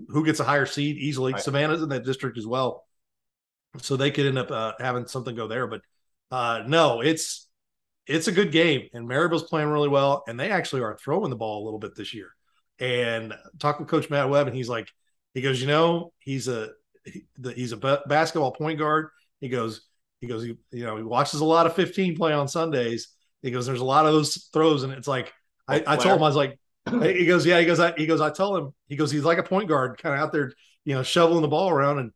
who 0.10 0.26
gets 0.26 0.40
a 0.40 0.44
higher 0.44 0.66
seed 0.66 0.98
easily. 0.98 1.34
Right. 1.34 1.42
Savannah's 1.42 1.82
in 1.82 1.90
that 1.90 2.04
district 2.04 2.38
as 2.38 2.46
well, 2.46 2.86
so 3.78 3.96
they 3.96 4.12
could 4.12 4.26
end 4.26 4.38
up 4.38 4.52
uh, 4.52 4.74
having 4.80 5.08
something 5.08 5.36
go 5.36 5.48
there. 5.48 5.68
But 5.68 5.82
uh, 6.30 6.64
no, 6.68 7.02
it's 7.02 7.48
it's 8.12 8.28
a 8.28 8.32
good 8.32 8.52
game, 8.52 8.90
and 8.94 9.08
Maryville's 9.08 9.44
playing 9.44 9.70
really 9.70 9.90
well, 9.90 10.24
and 10.28 10.40
they 10.40 10.52
actually 10.52 10.82
are 10.82 10.98
throwing 10.98 11.30
the 11.30 11.36
ball 11.36 11.64
a 11.64 11.66
little 11.66 11.80
bit 11.80 11.96
this 11.96 12.14
year. 12.14 12.30
And 12.80 13.34
talk 13.60 13.80
with 13.80 13.88
Coach 13.88 14.10
Matt 14.10 14.30
Webb, 14.30 14.48
and 14.48 14.56
he's 14.56 14.70
like, 14.70 14.88
he 15.34 15.42
goes, 15.42 15.62
you 15.62 15.68
know, 15.68 16.12
he's 16.20 16.48
a 16.48 16.70
he, 17.06 17.24
he's 17.56 17.72
a 17.72 17.78
basketball 17.78 18.52
point 18.52 18.80
guard. 18.80 19.10
He 19.40 19.50
goes, 19.50 19.82
he 20.20 20.28
goes, 20.28 20.44
he, 20.44 20.58
you 20.72 20.86
know, 20.86 20.98
he 20.98 21.04
watches 21.04 21.40
a 21.42 21.46
lot 21.46 21.66
of 21.66 21.76
15 21.76 22.16
play 22.18 22.34
on 22.34 22.48
Sundays. 22.48 23.10
He 23.42 23.52
goes, 23.52 23.66
there's 23.66 23.82
a 23.82 23.86
lot 23.86 24.06
of 24.06 24.14
those 24.14 24.50
throws, 24.54 24.84
and 24.84 24.94
it's 24.94 25.08
like, 25.08 25.34
I, 25.68 25.80
oh, 25.80 25.84
I 25.88 25.96
told 25.96 26.18
him, 26.18 26.24
I 26.24 26.28
was 26.28 26.36
like, 26.36 26.60
he 27.02 27.26
goes, 27.26 27.46
yeah, 27.46 27.60
he 27.60 27.66
goes, 27.66 27.80
I, 27.80 27.94
he 27.98 28.06
goes, 28.06 28.22
I 28.22 28.30
tell 28.30 28.56
him, 28.56 28.74
he 28.88 28.96
goes, 28.96 29.12
he's 29.12 29.24
like 29.24 29.38
a 29.38 29.44
point 29.44 29.68
guard, 29.68 30.00
kind 30.02 30.16
of 30.16 30.22
out 30.22 30.32
there, 30.32 30.52
you 30.86 30.94
know, 30.94 31.04
shoveling 31.04 31.42
the 31.42 31.48
ball 31.48 31.70
around, 31.70 32.00
and 32.00 32.12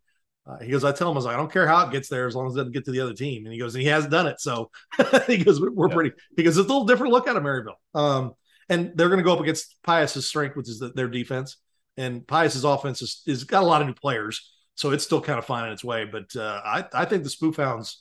uh, 0.47 0.59
he 0.59 0.69
goes, 0.69 0.83
I 0.83 0.91
tell 0.91 1.09
him, 1.09 1.15
I 1.15 1.17
was 1.17 1.25
like, 1.25 1.33
I 1.33 1.39
don't 1.39 1.51
care 1.51 1.67
how 1.67 1.87
it 1.87 1.91
gets 1.91 2.07
there 2.07 2.27
as 2.27 2.35
long 2.35 2.47
as 2.47 2.53
it 2.53 2.57
doesn't 2.57 2.73
get 2.73 2.85
to 2.85 2.91
the 2.91 3.01
other 3.01 3.13
team. 3.13 3.45
And 3.45 3.53
he 3.53 3.59
goes, 3.59 3.73
and 3.73 3.81
he 3.81 3.87
hasn't 3.87 4.11
done 4.11 4.27
it. 4.27 4.39
So 4.39 4.69
he 5.27 5.37
goes, 5.37 5.59
we're, 5.59 5.89
yeah. 5.89 5.93
pretty, 5.93 6.11
he 6.37 6.43
goes, 6.43 6.57
it's 6.57 6.69
a 6.69 6.71
little 6.71 6.85
different 6.85 7.13
look 7.13 7.27
out 7.27 7.35
of 7.35 7.43
Maryville. 7.43 7.75
Um, 7.95 8.33
and 8.69 8.91
they're 8.95 9.09
going 9.09 9.19
to 9.19 9.23
go 9.23 9.33
up 9.33 9.39
against 9.39 9.75
Pius's 9.83 10.27
strength, 10.27 10.55
which 10.55 10.69
is 10.69 10.79
the, 10.79 10.89
their 10.89 11.07
defense. 11.07 11.57
And 11.97 12.25
Pius's 12.27 12.63
offense 12.63 13.01
is, 13.01 13.23
is 13.25 13.43
got 13.43 13.63
a 13.63 13.65
lot 13.65 13.81
of 13.81 13.87
new 13.87 13.93
players. 13.93 14.51
So 14.75 14.91
it's 14.91 15.03
still 15.03 15.21
kind 15.21 15.39
of 15.39 15.45
finding 15.45 15.73
its 15.73 15.83
way. 15.83 16.05
But 16.05 16.35
uh, 16.35 16.61
I, 16.63 16.85
I 16.93 17.05
think 17.05 17.23
the 17.23 17.29
Spoofhounds 17.29 17.95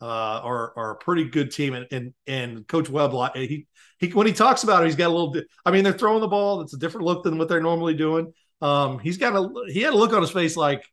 uh, 0.00 0.06
are, 0.06 0.72
are 0.76 0.90
a 0.92 0.96
pretty 0.96 1.24
good 1.24 1.52
team. 1.52 1.74
And, 1.74 1.86
and, 1.92 2.14
and 2.26 2.66
Coach 2.66 2.90
Webb, 2.90 3.12
he, 3.34 3.68
he, 3.98 4.08
when 4.08 4.26
he 4.26 4.32
talks 4.32 4.64
about 4.64 4.82
it, 4.82 4.86
he's 4.86 4.96
got 4.96 5.08
a 5.08 5.14
little, 5.16 5.36
I 5.64 5.70
mean, 5.70 5.84
they're 5.84 5.92
throwing 5.92 6.20
the 6.20 6.28
ball. 6.28 6.62
It's 6.62 6.74
a 6.74 6.78
different 6.78 7.06
look 7.06 7.22
than 7.22 7.38
what 7.38 7.48
they're 7.48 7.60
normally 7.60 7.94
doing. 7.94 8.32
Um, 8.60 8.98
he's 8.98 9.18
got 9.18 9.36
a, 9.36 9.70
he 9.70 9.82
had 9.82 9.92
a 9.92 9.96
look 9.96 10.12
on 10.12 10.22
his 10.22 10.30
face 10.30 10.56
like, 10.56 10.84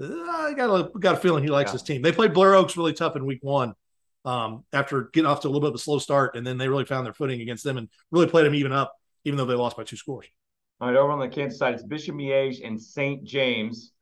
I 0.00 0.54
got 0.56 0.68
a 0.68 0.98
got 0.98 1.14
a 1.14 1.18
feeling 1.18 1.42
he 1.42 1.50
likes 1.50 1.68
yeah. 1.68 1.72
his 1.72 1.82
team. 1.82 2.02
They 2.02 2.12
played 2.12 2.32
Blair 2.32 2.54
Oaks 2.54 2.76
really 2.76 2.92
tough 2.92 3.16
in 3.16 3.26
week 3.26 3.42
one. 3.42 3.74
Um, 4.24 4.64
after 4.72 5.04
getting 5.12 5.26
off 5.26 5.40
to 5.40 5.48
a 5.48 5.50
little 5.50 5.60
bit 5.60 5.68
of 5.68 5.74
a 5.74 5.78
slow 5.78 5.98
start, 5.98 6.36
and 6.36 6.46
then 6.46 6.58
they 6.58 6.68
really 6.68 6.84
found 6.84 7.06
their 7.06 7.14
footing 7.14 7.40
against 7.40 7.64
them 7.64 7.78
and 7.78 7.88
really 8.10 8.26
played 8.26 8.44
them 8.44 8.54
even 8.54 8.72
up, 8.72 8.94
even 9.24 9.38
though 9.38 9.46
they 9.46 9.54
lost 9.54 9.76
by 9.76 9.84
two 9.84 9.96
scores. 9.96 10.26
All 10.80 10.88
right, 10.88 10.96
over 10.96 11.10
on 11.10 11.18
the 11.18 11.28
Kansas 11.28 11.58
side, 11.58 11.74
it's 11.74 11.82
Bishop 11.82 12.14
Miege 12.14 12.66
and 12.66 12.80
St. 12.80 13.24
James. 13.24 13.92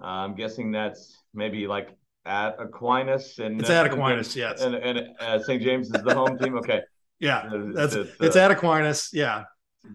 Uh, 0.00 0.06
I'm 0.06 0.34
guessing 0.34 0.72
that's 0.72 1.22
maybe 1.32 1.66
like 1.66 1.96
at 2.26 2.56
Aquinas 2.58 3.38
and 3.38 3.60
it's 3.60 3.70
at 3.70 3.86
Aquinas, 3.86 4.34
yes. 4.36 4.60
And, 4.60 4.74
and 4.74 5.08
uh, 5.20 5.38
St. 5.38 5.62
James 5.62 5.86
is 5.86 6.02
the 6.02 6.14
home 6.14 6.38
team. 6.38 6.56
Okay. 6.58 6.82
Yeah, 7.18 7.48
that's 7.72 7.94
it's, 7.94 8.10
it's, 8.20 8.36
at 8.36 8.50
Aquinas. 8.50 9.08
Yeah, 9.10 9.44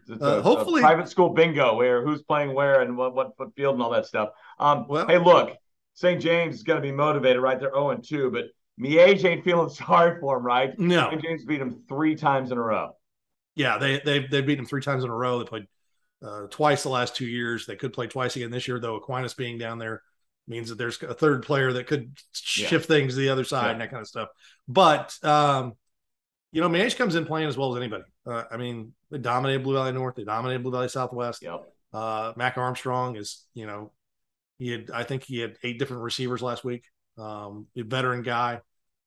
uh, 0.10 0.16
a, 0.20 0.42
hopefully, 0.42 0.82
private 0.82 1.10
school 1.10 1.30
bingo 1.30 1.76
where 1.76 2.04
who's 2.04 2.22
playing 2.22 2.54
where 2.54 2.82
and 2.82 2.98
what, 2.98 3.16
what, 3.16 3.32
what 3.38 3.56
field 3.56 3.76
and 3.76 3.84
all 3.84 3.92
that 3.92 4.06
stuff. 4.06 4.30
Um, 4.60 4.86
well, 4.88 5.08
hey, 5.08 5.18
look, 5.18 5.56
St. 5.94 6.22
James 6.22 6.56
is 6.56 6.64
going 6.64 6.82
to 6.82 6.88
be 6.88 6.92
motivated, 6.92 7.42
right? 7.42 7.60
They're 7.60 7.74
0 7.74 7.98
2, 7.98 8.32
but 8.32 8.46
Miege 8.80 9.24
ain't 9.26 9.44
feeling 9.44 9.70
sorry 9.70 10.20
for 10.20 10.38
him, 10.38 10.46
right? 10.46 10.78
No. 10.80 11.10
St. 11.10 11.22
James 11.22 11.46
beat 11.46 11.62
him 11.62 11.84
three 11.88 12.16
times 12.16 12.52
in 12.52 12.58
a 12.58 12.62
row. 12.62 12.96
Yeah, 13.56 13.78
they 13.78 14.00
they 14.00 14.28
they 14.28 14.42
beat 14.42 14.58
him 14.58 14.66
three 14.66 14.82
times 14.82 15.04
in 15.04 15.10
a 15.10 15.16
row. 15.16 15.40
They 15.40 15.46
played 15.46 15.68
uh, 16.24 16.48
twice 16.50 16.84
the 16.84 16.90
last 16.90 17.16
two 17.16 17.26
years. 17.26 17.66
They 17.66 17.76
could 17.76 17.94
play 17.94 18.08
twice 18.08 18.36
again 18.36 18.50
this 18.50 18.68
year, 18.68 18.80
though. 18.80 18.96
Aquinas 18.96 19.34
being 19.34 19.58
down 19.58 19.78
there 19.78 20.02
means 20.48 20.70
that 20.70 20.78
there's 20.78 21.02
a 21.04 21.14
third 21.14 21.44
player 21.44 21.74
that 21.74 21.88
could 21.88 22.18
shift 22.32 22.72
yeah. 22.72 22.96
things 22.96 23.14
to 23.14 23.20
the 23.20 23.30
other 23.30 23.44
side 23.44 23.66
yeah. 23.66 23.72
and 23.72 23.82
that 23.82 23.92
kind 23.92 24.02
of 24.02 24.08
stuff. 24.08 24.30
But 24.68 25.14
um, 25.24 25.74
you 26.52 26.62
know, 26.62 26.70
Miege 26.70 26.96
comes 26.98 27.16
in 27.16 27.26
playing 27.26 27.50
as 27.50 27.58
well 27.58 27.76
as 27.76 27.82
anybody. 27.82 28.04
Uh, 28.26 28.44
I 28.50 28.58
mean, 28.58 28.94
they 29.12 29.18
dominated 29.18 29.64
Blue 29.64 29.76
Valley 29.76 29.92
North. 29.92 30.16
They 30.16 30.24
dominated 30.24 30.64
Blue 30.64 30.72
Valley 30.72 30.90
Southwest. 30.90 31.42
Yep. 31.44 31.64
Uh, 31.94 32.34
Mac 32.36 32.58
Armstrong 32.58 33.18
is, 33.18 33.46
you 33.54 33.68
know, 33.68 33.92
he 34.58 34.70
had, 34.70 34.92
I 34.92 35.04
think 35.04 35.24
he 35.24 35.40
had 35.40 35.58
eight 35.64 35.78
different 35.78 36.04
receivers 36.04 36.42
last 36.42 36.64
week. 36.64 36.86
Um, 37.18 37.68
a 37.76 37.82
veteran 37.82 38.24
guy. 38.24 38.62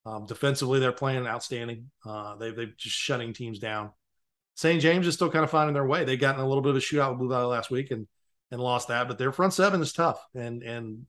Um, 0.07 0.27
defensively, 0.27 0.81
they're 0.81 0.93
playing 0.93 1.27
outstanding. 1.27 1.91
Uh, 2.05 2.37
they, 2.37 2.51
they're 2.51 2.73
just 2.77 2.95
shutting 2.95 3.33
teams 3.33 3.59
down. 3.59 3.91
St. 4.57 4.81
James 4.81 5.07
is 5.07 5.15
still 5.15 5.31
kind 5.31 5.45
of 5.45 5.51
finding 5.51 5.75
their 5.75 5.87
way. 5.87 6.05
They 6.05 6.17
got 6.17 6.35
in 6.35 6.41
a 6.41 6.47
little 6.47 6.63
bit 6.63 6.71
of 6.71 6.77
a 6.77 6.81
shootout 6.81 7.11
with 7.11 7.19
Blue 7.19 7.29
Valley 7.29 7.47
last 7.47 7.71
week 7.71 7.91
and 7.91 8.07
and 8.51 8.61
lost 8.61 8.89
that, 8.89 9.09
but 9.09 9.19
their 9.19 9.33
front 9.33 9.53
seven 9.53 9.81
is 9.83 9.93
tough. 9.93 10.25
And 10.35 10.63
and 10.63 11.07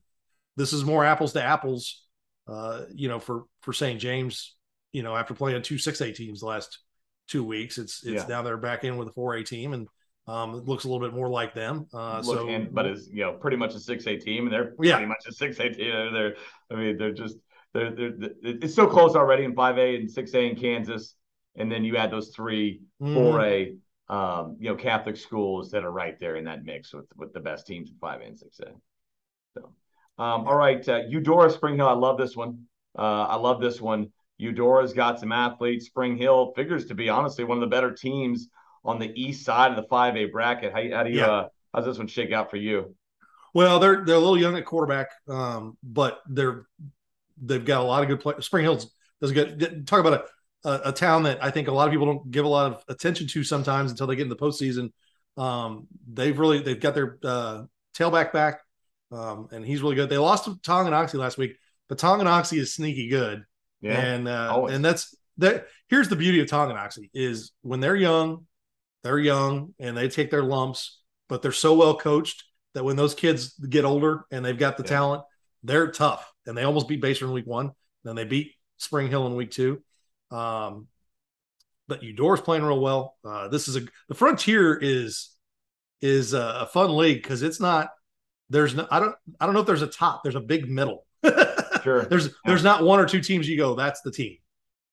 this 0.55 0.73
is 0.73 0.83
more 0.83 1.05
apples 1.05 1.33
to 1.33 1.43
apples, 1.43 2.03
uh, 2.47 2.83
you 2.93 3.07
know, 3.07 3.19
for 3.19 3.43
for 3.61 3.73
St. 3.73 3.99
James. 3.99 4.55
You 4.91 5.03
know, 5.03 5.15
after 5.15 5.33
playing 5.33 5.61
two 5.61 5.77
six 5.77 6.01
A 6.01 6.11
teams 6.11 6.39
the 6.39 6.47
last 6.47 6.79
two 7.27 7.43
weeks. 7.43 7.77
It's 7.77 8.03
it's 8.03 8.23
yeah. 8.23 8.27
now 8.27 8.41
they're 8.41 8.57
back 8.57 8.83
in 8.83 8.97
with 8.97 9.07
a 9.07 9.11
four 9.11 9.35
A 9.35 9.43
team 9.43 9.73
and 9.73 9.87
um, 10.27 10.55
it 10.55 10.65
looks 10.65 10.85
a 10.85 10.87
little 10.87 11.05
bit 11.05 11.15
more 11.15 11.29
like 11.29 11.53
them. 11.53 11.87
Uh, 11.93 12.21
Look, 12.25 12.39
so, 12.39 12.49
and, 12.49 12.73
but 12.73 12.85
it's 12.85 13.07
you 13.09 13.23
know 13.23 13.33
pretty 13.33 13.57
much 13.57 13.75
a 13.75 13.79
six 13.79 14.07
A 14.07 14.17
team, 14.17 14.45
and 14.45 14.53
they're 14.53 14.73
yeah. 14.81 14.95
pretty 14.95 15.07
much 15.07 15.23
a 15.27 15.31
six 15.31 15.59
A 15.59 15.69
team. 15.69 16.13
They're 16.13 16.35
I 16.71 16.75
mean 16.75 16.97
they're 16.97 17.13
just 17.13 17.37
they're, 17.73 17.91
they're, 17.91 18.11
they're 18.17 18.31
it's 18.41 18.73
so 18.73 18.87
close 18.87 19.15
already 19.15 19.43
in 19.43 19.53
five 19.53 19.77
A 19.77 19.95
and 19.95 20.09
six 20.09 20.33
A 20.33 20.49
in 20.49 20.55
Kansas, 20.55 21.15
and 21.55 21.71
then 21.71 21.83
you 21.83 21.97
add 21.97 22.11
those 22.11 22.29
three 22.29 22.81
mm-hmm. 23.01 23.13
four 23.13 23.41
A 23.45 23.75
um, 24.09 24.57
you 24.59 24.69
know 24.69 24.75
Catholic 24.75 25.15
schools 25.15 25.69
that 25.71 25.83
are 25.83 25.91
right 25.91 26.19
there 26.19 26.37
in 26.37 26.45
that 26.45 26.63
mix 26.63 26.91
with 26.91 27.05
with 27.15 27.31
the 27.33 27.39
best 27.39 27.67
teams 27.67 27.91
in 27.91 27.97
five 28.01 28.21
A 28.21 28.23
and 28.23 28.39
six 28.39 28.59
A. 28.61 28.71
So, 29.53 29.65
um, 30.17 30.47
all 30.47 30.57
right, 30.57 30.87
uh, 30.89 31.01
Eudora 31.07 31.51
Spring 31.51 31.75
Hill, 31.75 31.87
I 31.87 31.93
love 31.93 32.17
this 32.17 32.35
one. 32.35 32.63
Uh, 32.97 33.27
I 33.29 33.35
love 33.35 33.61
this 33.61 33.79
one. 33.79 34.11
Eudora's 34.37 34.93
got 34.93 35.19
some 35.19 35.31
athletes. 35.31 35.85
Spring 35.85 36.17
Hill 36.17 36.53
figures 36.55 36.85
to 36.87 36.95
be 36.95 37.09
honestly 37.09 37.43
one 37.43 37.57
of 37.57 37.61
the 37.61 37.73
better 37.73 37.91
teams 37.91 38.49
on 38.83 38.99
the 38.99 39.11
east 39.19 39.45
side 39.45 39.71
of 39.71 39.77
the 39.77 39.83
5A 39.83 40.31
bracket. 40.31 40.73
How, 40.73 40.97
how 40.97 41.03
do 41.03 41.09
you 41.09 41.19
yeah. 41.19 41.31
uh, 41.31 41.47
how's 41.73 41.85
this 41.85 41.97
one 41.97 42.07
shake 42.07 42.31
out 42.31 42.49
for 42.49 42.57
you? 42.57 42.95
Well, 43.53 43.79
they're 43.79 44.03
they're 44.03 44.15
a 44.15 44.19
little 44.19 44.37
young 44.37 44.57
at 44.57 44.65
quarterback, 44.65 45.07
um, 45.29 45.77
but 45.81 46.19
they're 46.27 46.65
they've 47.41 47.63
got 47.63 47.81
a 47.81 47.83
lot 47.83 48.03
of 48.03 48.09
good 48.09 48.19
players. 48.19 48.45
Spring 48.45 48.63
Hill's 48.63 48.91
does 49.21 49.31
good. 49.31 49.87
Talk 49.87 50.01
about 50.01 50.25
a, 50.65 50.69
a, 50.69 50.89
a 50.89 50.91
town 50.91 51.23
that 51.23 51.43
I 51.43 51.51
think 51.51 51.67
a 51.67 51.71
lot 51.71 51.87
of 51.87 51.91
people 51.91 52.05
don't 52.05 52.31
give 52.31 52.45
a 52.45 52.49
lot 52.49 52.71
of 52.71 52.83
attention 52.89 53.27
to 53.27 53.43
sometimes 53.43 53.91
until 53.91 54.07
they 54.07 54.15
get 54.15 54.23
in 54.23 54.29
the 54.29 54.35
postseason. 54.35 54.91
Um, 55.37 55.87
they've 56.11 56.37
really 56.37 56.59
they've 56.59 56.79
got 56.79 56.95
their 56.95 57.17
uh, 57.23 57.63
tailback 57.97 58.33
back, 58.33 58.59
um, 59.11 59.47
and 59.51 59.65
he's 59.65 59.81
really 59.81 59.95
good. 59.95 60.09
They 60.09 60.17
lost 60.17 60.45
to 60.45 60.71
Oxy 60.71 61.17
last 61.17 61.37
week, 61.37 61.55
but 61.87 61.97
Tonganoxie 61.97 62.59
is 62.59 62.73
sneaky 62.73 63.07
good. 63.07 63.45
Yeah, 63.85 63.99
and 63.99 64.27
uh, 64.27 64.65
and 64.69 64.83
that's 64.83 65.15
that. 65.37 65.67
Here's 65.87 66.09
the 66.09 66.15
beauty 66.15 66.39
of 66.39 66.47
Tonganoxie 66.47 67.09
is 67.13 67.51
when 67.61 67.79
they're 67.79 67.95
young, 67.95 68.47
they're 69.03 69.19
young 69.19 69.73
and 69.79 69.95
they 69.95 70.09
take 70.09 70.31
their 70.31 70.43
lumps. 70.43 71.01
but 71.29 71.41
they're 71.41 71.51
so 71.51 71.75
well 71.75 71.95
coached 71.95 72.43
that 72.73 72.83
when 72.83 72.95
those 72.95 73.15
kids 73.15 73.53
get 73.53 73.85
older 73.85 74.25
and 74.31 74.43
they've 74.43 74.57
got 74.57 74.77
the 74.77 74.83
yeah. 74.83 74.89
talent, 74.89 75.23
they're 75.63 75.91
tough. 75.91 76.31
And 76.45 76.57
they 76.57 76.63
almost 76.63 76.87
beat 76.87 77.01
Basehor 77.01 77.23
in 77.23 77.31
week 77.31 77.47
one. 77.47 77.71
Then 78.03 78.15
they 78.15 78.25
beat 78.25 78.53
Spring 78.77 79.07
Hill 79.07 79.25
in 79.27 79.35
week 79.35 79.51
two. 79.51 79.81
Um, 80.31 80.87
but 81.87 82.03
Eudora's 82.03 82.41
playing 82.41 82.63
real 82.63 82.79
well. 82.79 83.15
Uh, 83.23 83.47
this 83.47 83.67
is 83.67 83.75
a 83.77 83.81
the 84.09 84.15
Frontier 84.15 84.77
is 84.79 85.31
is 86.01 86.33
a, 86.33 86.61
a 86.61 86.65
fun 86.65 86.95
league 86.95 87.21
because 87.21 87.41
it's 87.41 87.59
not 87.59 87.89
there's 88.49 88.75
no 88.75 88.87
I 88.89 88.99
don't 88.99 89.15
I 89.39 89.45
don't 89.45 89.53
know 89.53 89.61
if 89.61 89.67
there's 89.67 89.81
a 89.81 89.87
top. 89.87 90.23
There's 90.23 90.35
a 90.35 90.41
big 90.41 90.69
middle. 90.69 91.05
sure. 91.85 92.05
There's 92.05 92.25
yeah. 92.25 92.31
there's 92.45 92.63
not 92.63 92.83
one 92.83 92.99
or 92.99 93.05
two 93.05 93.21
teams 93.21 93.47
you 93.47 93.57
go 93.57 93.75
that's 93.75 94.01
the 94.01 94.11
team, 94.11 94.37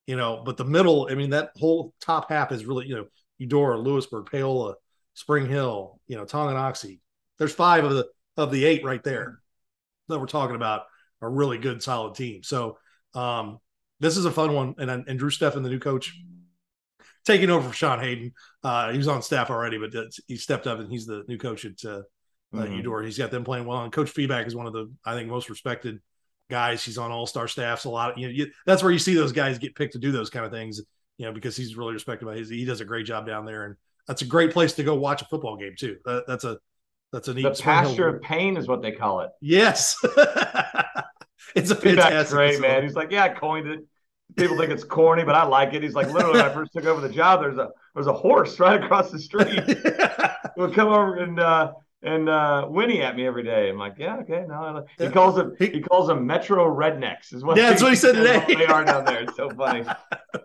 you 0.07 0.17
know. 0.17 0.43
But 0.45 0.57
the 0.57 0.65
middle, 0.65 1.09
I 1.11 1.15
mean, 1.15 1.31
that 1.31 1.51
whole 1.57 1.93
top 2.01 2.31
half 2.31 2.53
is 2.53 2.65
really 2.65 2.87
you 2.87 2.97
know 2.97 3.07
Eudora, 3.39 3.79
Louisburg, 3.79 4.29
Paola, 4.31 4.75
Spring 5.15 5.49
Hill, 5.49 6.01
you 6.07 6.17
know, 6.17 6.25
Tonganoxie. 6.25 7.01
There's 7.39 7.55
five 7.55 7.85
of 7.85 7.93
the 7.93 8.07
of 8.37 8.51
the 8.51 8.65
eight 8.65 8.85
right 8.85 9.03
there 9.03 9.41
that 10.09 10.19
we're 10.19 10.27
talking 10.27 10.57
about 10.57 10.83
are 11.21 11.31
really 11.31 11.59
good, 11.59 11.83
solid 11.83 12.15
team. 12.15 12.43
So 12.43 12.79
um, 13.15 13.59
this 14.01 14.17
is 14.17 14.25
a 14.25 14.31
fun 14.31 14.53
one. 14.55 14.75
And 14.79 14.91
and 14.91 15.19
Drew 15.19 15.31
Steffen, 15.31 15.63
the 15.63 15.71
new 15.71 15.79
coach, 15.79 16.15
taking 17.25 17.51
over 17.51 17.69
for 17.69 17.75
Sean 17.75 18.01
Hayden. 18.01 18.33
Uh, 18.63 18.93
he 18.93 18.99
was 18.99 19.09
on 19.09 19.23
staff 19.23 19.51
already, 19.51 19.79
but 19.79 19.93
he 20.27 20.37
stepped 20.37 20.67
up 20.67 20.79
and 20.79 20.91
he's 20.91 21.07
the 21.07 21.25
new 21.29 21.39
coach 21.39 21.65
at 21.65 21.85
uh, 21.85 22.03
mm-hmm. 22.55 22.75
Eudora. 22.75 23.05
He's 23.05 23.19
got 23.19 23.31
them 23.31 23.45
playing 23.45 23.67
well. 23.67 23.83
And 23.83 23.93
Coach 23.93 24.11
Feedback 24.11 24.47
is 24.47 24.55
one 24.55 24.67
of 24.67 24.73
the 24.73 24.91
I 25.05 25.15
think 25.15 25.29
most 25.29 25.51
respected 25.51 26.01
guys. 26.53 26.85
He's 26.85 26.99
on 26.99 27.11
all 27.11 27.27
star 27.27 27.49
staffs 27.49 27.87
a 27.87 27.91
lot. 27.91 28.13
Of, 28.13 28.19
you 28.19 28.29
know, 28.29 28.33
you, 28.33 28.47
that's 28.67 28.83
where 28.83 28.93
you 28.93 28.99
see 28.99 29.15
those 29.15 29.33
guys 29.33 29.59
get 29.59 29.75
picked 29.75 29.95
to 29.95 29.99
do 29.99 30.13
those 30.13 30.31
kind 30.31 30.45
of 30.45 30.53
things. 30.53 30.81
You 31.19 31.27
know, 31.27 31.33
because 31.33 31.57
he's 31.57 31.77
really 31.77 31.95
respected 31.95 32.27
by 32.27 32.37
his. 32.37 32.49
He 32.49 32.65
does 32.65 32.81
a 32.81 32.85
great 32.85 33.07
job 33.07 33.27
down 33.27 33.45
there, 33.45 33.65
and 33.65 33.77
that's 34.07 34.23
a 34.23 34.27
great 34.27 34.53
place 34.53 34.75
to 34.75 34.83
go 34.83 34.95
watch 34.95 35.23
a 35.23 35.25
football 35.25 35.57
game 35.57 35.75
too. 35.79 35.97
That, 36.05 36.25
that's 36.27 36.45
a 36.45 36.59
that's 37.13 37.29
a 37.29 37.35
neat. 37.35 37.43
The 37.43 37.63
pasture 37.63 38.09
of 38.09 38.23
pain 38.23 38.57
is 38.57 38.69
what 38.69 38.83
they 38.83 38.93
call 38.93 39.21
it. 39.21 39.31
Yes, 39.41 39.97
it's 41.55 41.71
a 41.71 41.77
fantastic. 41.77 42.35
great 42.35 42.61
man. 42.61 42.83
He's 42.83 42.95
like, 42.95 43.11
yeah, 43.11 43.25
I 43.25 43.29
coined 43.31 43.69
it. 43.69 43.81
People 44.37 44.57
think 44.57 44.71
it's 44.71 44.85
corny, 44.85 45.25
but 45.25 45.35
I 45.35 45.45
like 45.45 45.75
it. 45.75 45.83
He's 45.83 45.95
like, 45.95 46.11
literally, 46.11 46.41
when 46.41 46.51
I 46.51 46.55
first 46.55 46.73
took 46.73 46.87
over 46.87 47.01
the 47.07 47.13
job, 47.13 47.41
there's 47.41 47.59
a 47.59 47.69
there's 47.95 48.07
a 48.07 48.13
horse 48.13 48.59
right 48.59 48.83
across 48.83 49.11
the 49.11 49.19
street. 49.19 49.61
would 50.57 50.75
come 50.75 50.89
over 50.89 51.17
and 51.17 51.39
uh, 51.39 51.73
and 52.03 52.29
uh, 52.29 52.67
whinny 52.67 53.03
at 53.03 53.17
me 53.17 53.27
every 53.27 53.43
day. 53.43 53.69
I'm 53.69 53.79
like, 53.79 53.95
yeah, 53.99 54.17
okay, 54.19 54.45
no. 54.49 54.85
He 54.99 55.09
calls 55.09 55.37
them 55.37 55.55
he, 55.59 55.81
calls 55.81 56.09
them 56.09 56.27
Metro 56.27 56.65
rednecks. 56.65 57.33
Is 57.33 57.45
what 57.45 57.57
yeah, 57.57 57.71
that's 57.71 57.83
what 57.83 57.91
he 57.91 57.97
said 57.97 58.13
today. 58.15 58.45
they 58.49 58.67
are 58.67 58.85
down 58.85 59.05
there. 59.05 59.23
It's 59.23 59.37
so 59.37 59.51
funny. 59.51 59.85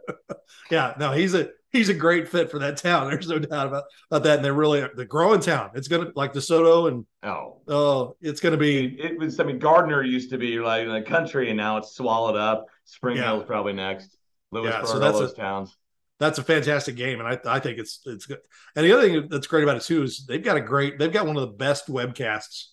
yeah, 0.72 0.94
no, 1.00 1.12
he's 1.12 1.34
a 1.34 1.50
he's 1.72 1.90
a 1.90 1.94
great 1.94 2.28
fit 2.30 2.52
for 2.52 2.60
that 2.60 2.78
town. 2.78 3.10
There's 3.12 3.28
no 3.28 3.40
doubt 3.40 3.68
about, 3.68 3.84
about 4.12 4.24
that. 4.24 4.38
And 4.38 4.46
they're 4.46 4.54
really 4.54 4.86
the 4.96 5.06
growing 5.06 5.40
town. 5.40 5.72
It's 5.74 5.88
gonna 5.88 6.12
like 6.16 6.34
DeSoto 6.34 6.90
and 6.90 7.06
oh 7.24 7.62
oh, 7.68 8.16
it's 8.22 8.40
gonna 8.40 8.58
be. 8.58 8.86
It, 8.86 9.14
it 9.14 9.20
was. 9.20 9.40
I 9.40 9.44
mean, 9.44 9.60
Gardner 9.60 10.04
used 10.04 10.30
to 10.32 10.38
be 10.38 10.60
like 10.60 10.84
in 10.84 10.94
the 10.94 11.02
country, 11.02 11.50
and 11.50 11.58
now 11.58 11.78
it's 11.78 11.96
swallowed 11.96 12.36
up. 12.36 12.68
Spring 12.86 13.18
yeah. 13.18 13.24
Hill's 13.24 13.46
probably 13.46 13.74
next. 13.74 14.16
Louisburg, 14.52 14.82
yeah, 14.82 14.86
so 14.86 15.00
that's 15.00 15.16
all 15.16 15.22
those 15.22 15.34
a, 15.34 15.36
towns. 15.36 15.78
That's 16.20 16.40
a 16.40 16.44
fantastic 16.44 16.96
game, 16.96 17.20
and 17.20 17.28
I 17.28 17.40
I 17.46 17.60
think 17.60 17.78
it's 17.78 18.02
it's 18.06 18.26
good. 18.26 18.40
And 18.76 18.86
the 18.86 18.92
other 18.92 19.08
thing 19.08 19.28
that's 19.30 19.48
great 19.48 19.64
about 19.64 19.78
it 19.78 19.84
too 19.84 20.04
is 20.04 20.26
they've 20.26 20.44
got 20.44 20.58
a 20.58 20.62
great 20.62 20.98
they've 20.98 21.12
got 21.12 21.28
one 21.28 21.38
of 21.38 21.42
the 21.42 21.56
best 21.56 21.88
webcasts. 21.88 22.70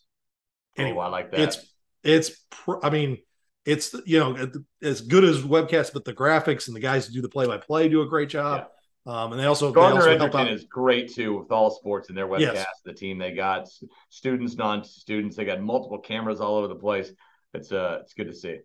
Anyway, 0.76 0.96
oh, 0.98 1.02
I 1.02 1.08
like 1.08 1.30
that. 1.32 1.40
It's 1.40 1.74
it's 2.02 2.46
I 2.82 2.90
mean 2.90 3.18
it's 3.66 3.94
you 4.06 4.18
know 4.18 4.50
as 4.82 5.02
good 5.02 5.24
as 5.24 5.42
webcasts, 5.42 5.92
but 5.92 6.04
the 6.04 6.14
graphics 6.14 6.68
and 6.68 6.76
the 6.76 6.80
guys 6.80 7.06
who 7.06 7.12
do 7.12 7.22
the 7.22 7.28
play 7.28 7.46
by 7.46 7.58
play 7.58 7.88
do 7.88 8.02
a 8.02 8.06
great 8.06 8.30
job. 8.30 8.66
Yeah. 8.66 8.68
Um, 9.06 9.32
and 9.32 9.40
they 9.40 9.44
also 9.44 9.70
Gardner 9.70 10.02
they 10.02 10.18
also 10.18 10.46
is 10.46 10.64
great 10.64 11.12
too 11.12 11.38
with 11.38 11.52
all 11.52 11.70
sports 11.70 12.08
in 12.08 12.14
their 12.14 12.26
webcast. 12.26 12.54
Yes. 12.54 12.66
The 12.86 12.94
team 12.94 13.18
they 13.18 13.32
got 13.32 13.68
students, 14.08 14.56
non-students, 14.56 15.36
they 15.36 15.44
got 15.44 15.60
multiple 15.60 15.98
cameras 15.98 16.40
all 16.40 16.56
over 16.56 16.68
the 16.68 16.74
place. 16.74 17.10
It's 17.52 17.70
uh, 17.70 17.98
it's 18.00 18.14
good 18.14 18.28
to 18.28 18.34
see. 18.34 18.60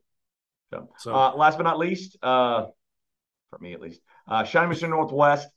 So, 0.71 0.89
so 0.97 1.13
uh, 1.13 1.35
last 1.35 1.57
but 1.57 1.63
not 1.63 1.77
least, 1.77 2.17
uh, 2.23 2.67
for 3.49 3.59
me 3.59 3.73
at 3.73 3.81
least, 3.81 4.01
uh, 4.29 4.43
Shawnee 4.43 4.69
Mission 4.69 4.91
Northwest 4.91 5.49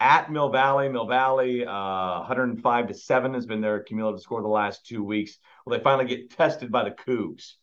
at 0.00 0.30
Mill 0.30 0.50
Valley. 0.50 0.88
Mill 0.88 1.06
Valley, 1.06 1.64
uh, 1.64 2.18
105 2.20 2.88
to 2.88 2.94
seven 2.94 3.34
has 3.34 3.46
been 3.46 3.60
their 3.60 3.80
cumulative 3.80 4.20
score 4.20 4.42
the 4.42 4.48
last 4.48 4.86
two 4.86 5.02
weeks. 5.02 5.38
Will 5.64 5.76
they 5.76 5.82
finally 5.82 6.06
get 6.06 6.30
tested 6.30 6.70
by 6.70 6.84
the 6.84 6.90
Cougs? 6.90 7.54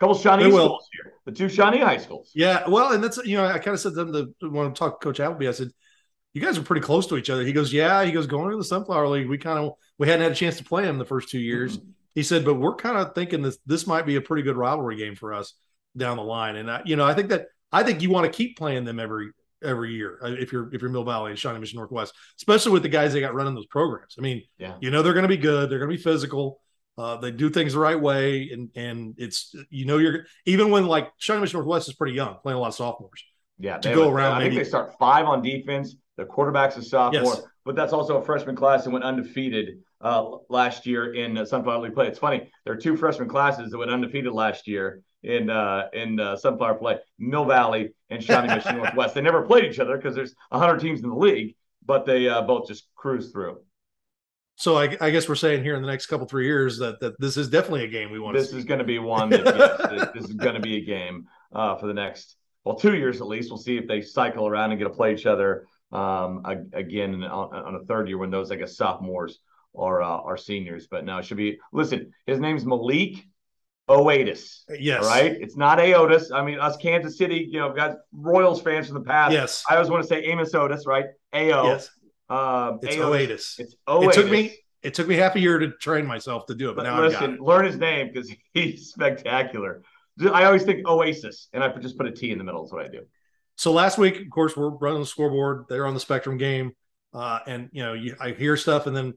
A 0.00 0.04
couple 0.04 0.16
Shawnee 0.16 0.50
schools 0.50 0.88
here, 0.92 1.12
the 1.26 1.32
two 1.32 1.48
Shawnee 1.48 1.78
high 1.78 1.98
schools. 1.98 2.30
Yeah, 2.34 2.68
well, 2.68 2.92
and 2.92 3.04
that's 3.04 3.18
you 3.18 3.36
know 3.36 3.44
I 3.44 3.58
kind 3.58 3.74
of 3.74 3.80
said 3.80 3.90
to 3.90 4.04
them, 4.04 4.12
the 4.12 4.48
when 4.48 4.66
I 4.66 4.70
talked 4.70 5.02
to 5.02 5.06
Coach 5.06 5.20
Appleby, 5.20 5.48
I 5.48 5.52
said 5.52 5.70
you 6.34 6.40
guys 6.40 6.56
are 6.56 6.62
pretty 6.62 6.80
close 6.80 7.06
to 7.08 7.16
each 7.16 7.30
other. 7.30 7.44
He 7.44 7.52
goes, 7.52 7.72
yeah. 7.72 8.04
He 8.04 8.12
goes, 8.12 8.26
going 8.26 8.50
to 8.50 8.56
the 8.56 8.64
Sunflower 8.64 9.08
League. 9.08 9.28
We 9.28 9.38
kind 9.38 9.58
of 9.58 9.72
we 9.98 10.08
hadn't 10.08 10.22
had 10.22 10.32
a 10.32 10.36
chance 10.36 10.56
to 10.58 10.64
play 10.64 10.84
him 10.84 10.98
the 10.98 11.04
first 11.04 11.28
two 11.28 11.38
years. 11.38 11.76
Mm-hmm. 11.76 11.90
He 12.14 12.22
said, 12.22 12.44
but 12.44 12.54
we're 12.54 12.74
kind 12.74 12.96
of 12.96 13.14
thinking 13.14 13.42
this 13.42 13.58
this 13.66 13.86
might 13.86 14.06
be 14.06 14.16
a 14.16 14.20
pretty 14.20 14.42
good 14.42 14.56
rivalry 14.56 14.96
game 14.96 15.14
for 15.14 15.34
us 15.34 15.54
down 15.96 16.16
the 16.16 16.22
line. 16.22 16.56
And 16.56 16.70
I, 16.70 16.82
you 16.84 16.96
know, 16.96 17.04
I 17.04 17.14
think 17.14 17.28
that 17.28 17.46
I 17.70 17.82
think 17.82 18.02
you 18.02 18.10
want 18.10 18.30
to 18.30 18.36
keep 18.36 18.56
playing 18.56 18.84
them 18.84 18.98
every 18.98 19.30
every 19.62 19.92
year 19.94 20.18
uh, 20.22 20.28
if 20.28 20.52
you're 20.52 20.72
if 20.74 20.80
you're 20.80 20.90
Mill 20.90 21.04
Valley 21.04 21.30
and 21.30 21.38
Shawnee 21.38 21.60
Mission 21.60 21.78
Northwest, 21.78 22.14
especially 22.38 22.72
with 22.72 22.82
the 22.82 22.88
guys 22.88 23.12
they 23.12 23.20
got 23.20 23.34
running 23.34 23.54
those 23.54 23.66
programs. 23.66 24.16
I 24.18 24.22
mean, 24.22 24.42
yeah, 24.58 24.76
you 24.80 24.90
know 24.90 25.02
they're 25.02 25.14
going 25.14 25.24
to 25.24 25.28
be 25.28 25.36
good. 25.36 25.70
They're 25.70 25.78
going 25.78 25.90
to 25.90 25.96
be 25.96 26.02
physical. 26.02 26.60
Uh, 26.98 27.16
they 27.16 27.30
do 27.30 27.48
things 27.48 27.72
the 27.72 27.78
right 27.78 27.98
way, 27.98 28.50
and 28.50 28.70
and 28.74 29.14
it's 29.18 29.54
you 29.70 29.86
know 29.86 29.98
you're 29.98 30.26
even 30.46 30.70
when 30.70 30.86
like 30.86 31.10
Shawnee 31.18 31.40
Mission 31.40 31.58
Northwest 31.58 31.88
is 31.88 31.94
pretty 31.94 32.14
young, 32.14 32.36
playing 32.42 32.58
a 32.58 32.60
lot 32.60 32.68
of 32.68 32.74
sophomores. 32.74 33.24
Yeah, 33.58 33.78
to 33.78 33.94
go 33.94 34.10
around. 34.10 34.36
I 34.36 34.38
maybe, 34.40 34.56
think 34.56 34.64
they 34.64 34.68
start 34.68 34.94
five 34.98 35.26
on 35.26 35.42
defense. 35.42 35.96
The 36.16 36.24
quarterback's 36.24 36.76
a 36.76 36.82
sophomore, 36.82 37.22
yes. 37.22 37.42
But 37.64 37.76
that's 37.76 37.92
also 37.92 38.16
a 38.18 38.24
freshman 38.24 38.56
class 38.56 38.84
that 38.84 38.90
went 38.90 39.04
undefeated 39.04 39.80
uh, 40.00 40.36
last 40.48 40.86
year 40.86 41.14
in 41.14 41.38
uh, 41.38 41.44
Sunflower 41.44 41.82
League 41.82 41.94
play. 41.94 42.08
It's 42.08 42.18
funny. 42.18 42.50
There 42.64 42.74
are 42.74 42.78
two 42.78 42.96
freshman 42.96 43.28
classes 43.28 43.70
that 43.70 43.78
went 43.78 43.90
undefeated 43.90 44.32
last 44.32 44.66
year 44.66 45.02
in 45.22 45.50
uh, 45.50 45.88
in 45.92 46.18
uh, 46.18 46.36
Sunflower 46.36 46.74
play. 46.74 46.98
Mill 47.18 47.44
Valley 47.44 47.90
and 48.10 48.22
Shawnee 48.22 48.48
Mission 48.54 48.76
Northwest. 48.76 49.14
They 49.14 49.20
never 49.20 49.42
played 49.42 49.64
each 49.64 49.78
other 49.78 49.96
because 49.96 50.14
there's 50.14 50.34
100 50.50 50.80
teams 50.80 51.02
in 51.02 51.08
the 51.08 51.16
league, 51.16 51.54
but 51.84 52.04
they 52.04 52.28
uh, 52.28 52.42
both 52.42 52.66
just 52.68 52.88
cruised 52.94 53.32
through. 53.32 53.60
So 54.56 54.76
I, 54.76 54.96
I, 55.00 55.10
guess 55.10 55.28
we're 55.28 55.34
saying 55.34 55.64
here 55.64 55.74
in 55.76 55.82
the 55.82 55.88
next 55.88 56.06
couple 56.06 56.26
three 56.26 56.46
years 56.46 56.78
that 56.78 57.00
that 57.00 57.18
this 57.18 57.36
is 57.36 57.48
definitely 57.48 57.84
a 57.84 57.88
game 57.88 58.10
we 58.10 58.20
want. 58.20 58.36
This 58.36 58.52
is 58.52 58.64
going 58.64 58.78
to 58.78 58.84
be 58.84 58.98
one. 58.98 59.30
That, 59.30 59.44
yes, 59.92 60.08
this, 60.14 60.24
is 60.26 60.34
going 60.34 60.54
to 60.54 60.60
be 60.60 60.76
a 60.76 60.84
game 60.84 61.26
uh, 61.52 61.76
for 61.76 61.86
the 61.86 61.94
next 61.94 62.36
well 62.64 62.76
two 62.76 62.94
years 62.94 63.20
at 63.20 63.26
least. 63.26 63.50
We'll 63.50 63.58
see 63.58 63.76
if 63.76 63.88
they 63.88 64.02
cycle 64.02 64.46
around 64.46 64.70
and 64.70 64.78
get 64.78 64.84
to 64.84 64.90
play 64.90 65.14
each 65.14 65.26
other 65.26 65.66
um, 65.92 66.42
again 66.72 67.22
on, 67.24 67.54
on, 67.54 67.74
a 67.74 67.84
third 67.84 68.08
year 68.08 68.18
when 68.18 68.30
those 68.30 68.50
I 68.50 68.56
guess 68.56 68.76
sophomores 68.76 69.40
are 69.76 70.02
uh, 70.02 70.06
are 70.20 70.36
seniors. 70.36 70.86
But 70.86 71.04
now 71.04 71.18
it 71.18 71.24
should 71.24 71.36
be. 71.36 71.58
Listen, 71.72 72.12
his 72.26 72.40
name's 72.40 72.64
Malik 72.64 73.24
Oatis. 73.88 74.62
Yes. 74.78 75.04
Right? 75.04 75.36
It's 75.40 75.56
not 75.56 75.78
Aotis. 75.78 76.32
I 76.32 76.42
mean, 76.42 76.58
us 76.58 76.76
Kansas 76.76 77.18
City, 77.18 77.48
you 77.50 77.58
know, 77.58 77.72
got 77.72 77.96
Royals 78.12 78.62
fans 78.62 78.86
from 78.86 78.94
the 78.94 79.04
past. 79.04 79.32
Yes. 79.32 79.64
I 79.68 79.74
always 79.74 79.90
want 79.90 80.02
to 80.02 80.08
say 80.08 80.24
Amos 80.24 80.54
Otis, 80.54 80.86
right? 80.86 81.06
AO. 81.32 81.64
Yes. 81.64 81.90
Um, 82.28 82.78
it's 82.82 82.96
Oatis. 82.96 83.58
It's 83.58 83.76
Oatis. 83.86 84.08
It 84.08 84.14
took 84.14 84.30
me 84.30 84.56
it 84.82 84.94
took 84.94 85.06
me 85.06 85.14
half 85.14 85.36
a 85.36 85.40
year 85.40 85.58
to 85.58 85.70
train 85.72 86.06
myself 86.06 86.46
to 86.46 86.54
do 86.54 86.70
it, 86.70 86.76
but, 86.76 86.84
but 86.84 86.90
now 86.90 87.00
listen, 87.00 87.38
learn 87.38 87.64
his 87.64 87.76
name 87.76 88.10
because 88.12 88.32
he's 88.54 88.88
spectacular. 88.88 89.82
I 90.20 90.44
always 90.44 90.64
think 90.64 90.86
Oasis, 90.86 91.48
and 91.52 91.62
I 91.62 91.68
just 91.78 91.96
put 91.96 92.06
a 92.06 92.10
T 92.10 92.32
in 92.32 92.38
the 92.38 92.44
middle. 92.44 92.64
Is 92.64 92.72
what 92.72 92.84
I 92.84 92.88
do. 92.88 93.02
So 93.56 93.72
last 93.72 93.98
week, 93.98 94.20
of 94.20 94.30
course, 94.30 94.56
we're 94.56 94.70
running 94.70 95.00
the 95.00 95.06
scoreboard. 95.06 95.66
They're 95.68 95.86
on 95.86 95.94
the 95.94 96.00
Spectrum 96.00 96.36
game, 96.36 96.72
uh, 97.12 97.40
and 97.46 97.68
you 97.72 97.82
know, 97.82 97.92
you, 97.92 98.16
I 98.20 98.30
hear 98.30 98.56
stuff, 98.56 98.86
and 98.86 98.96
then 98.96 99.14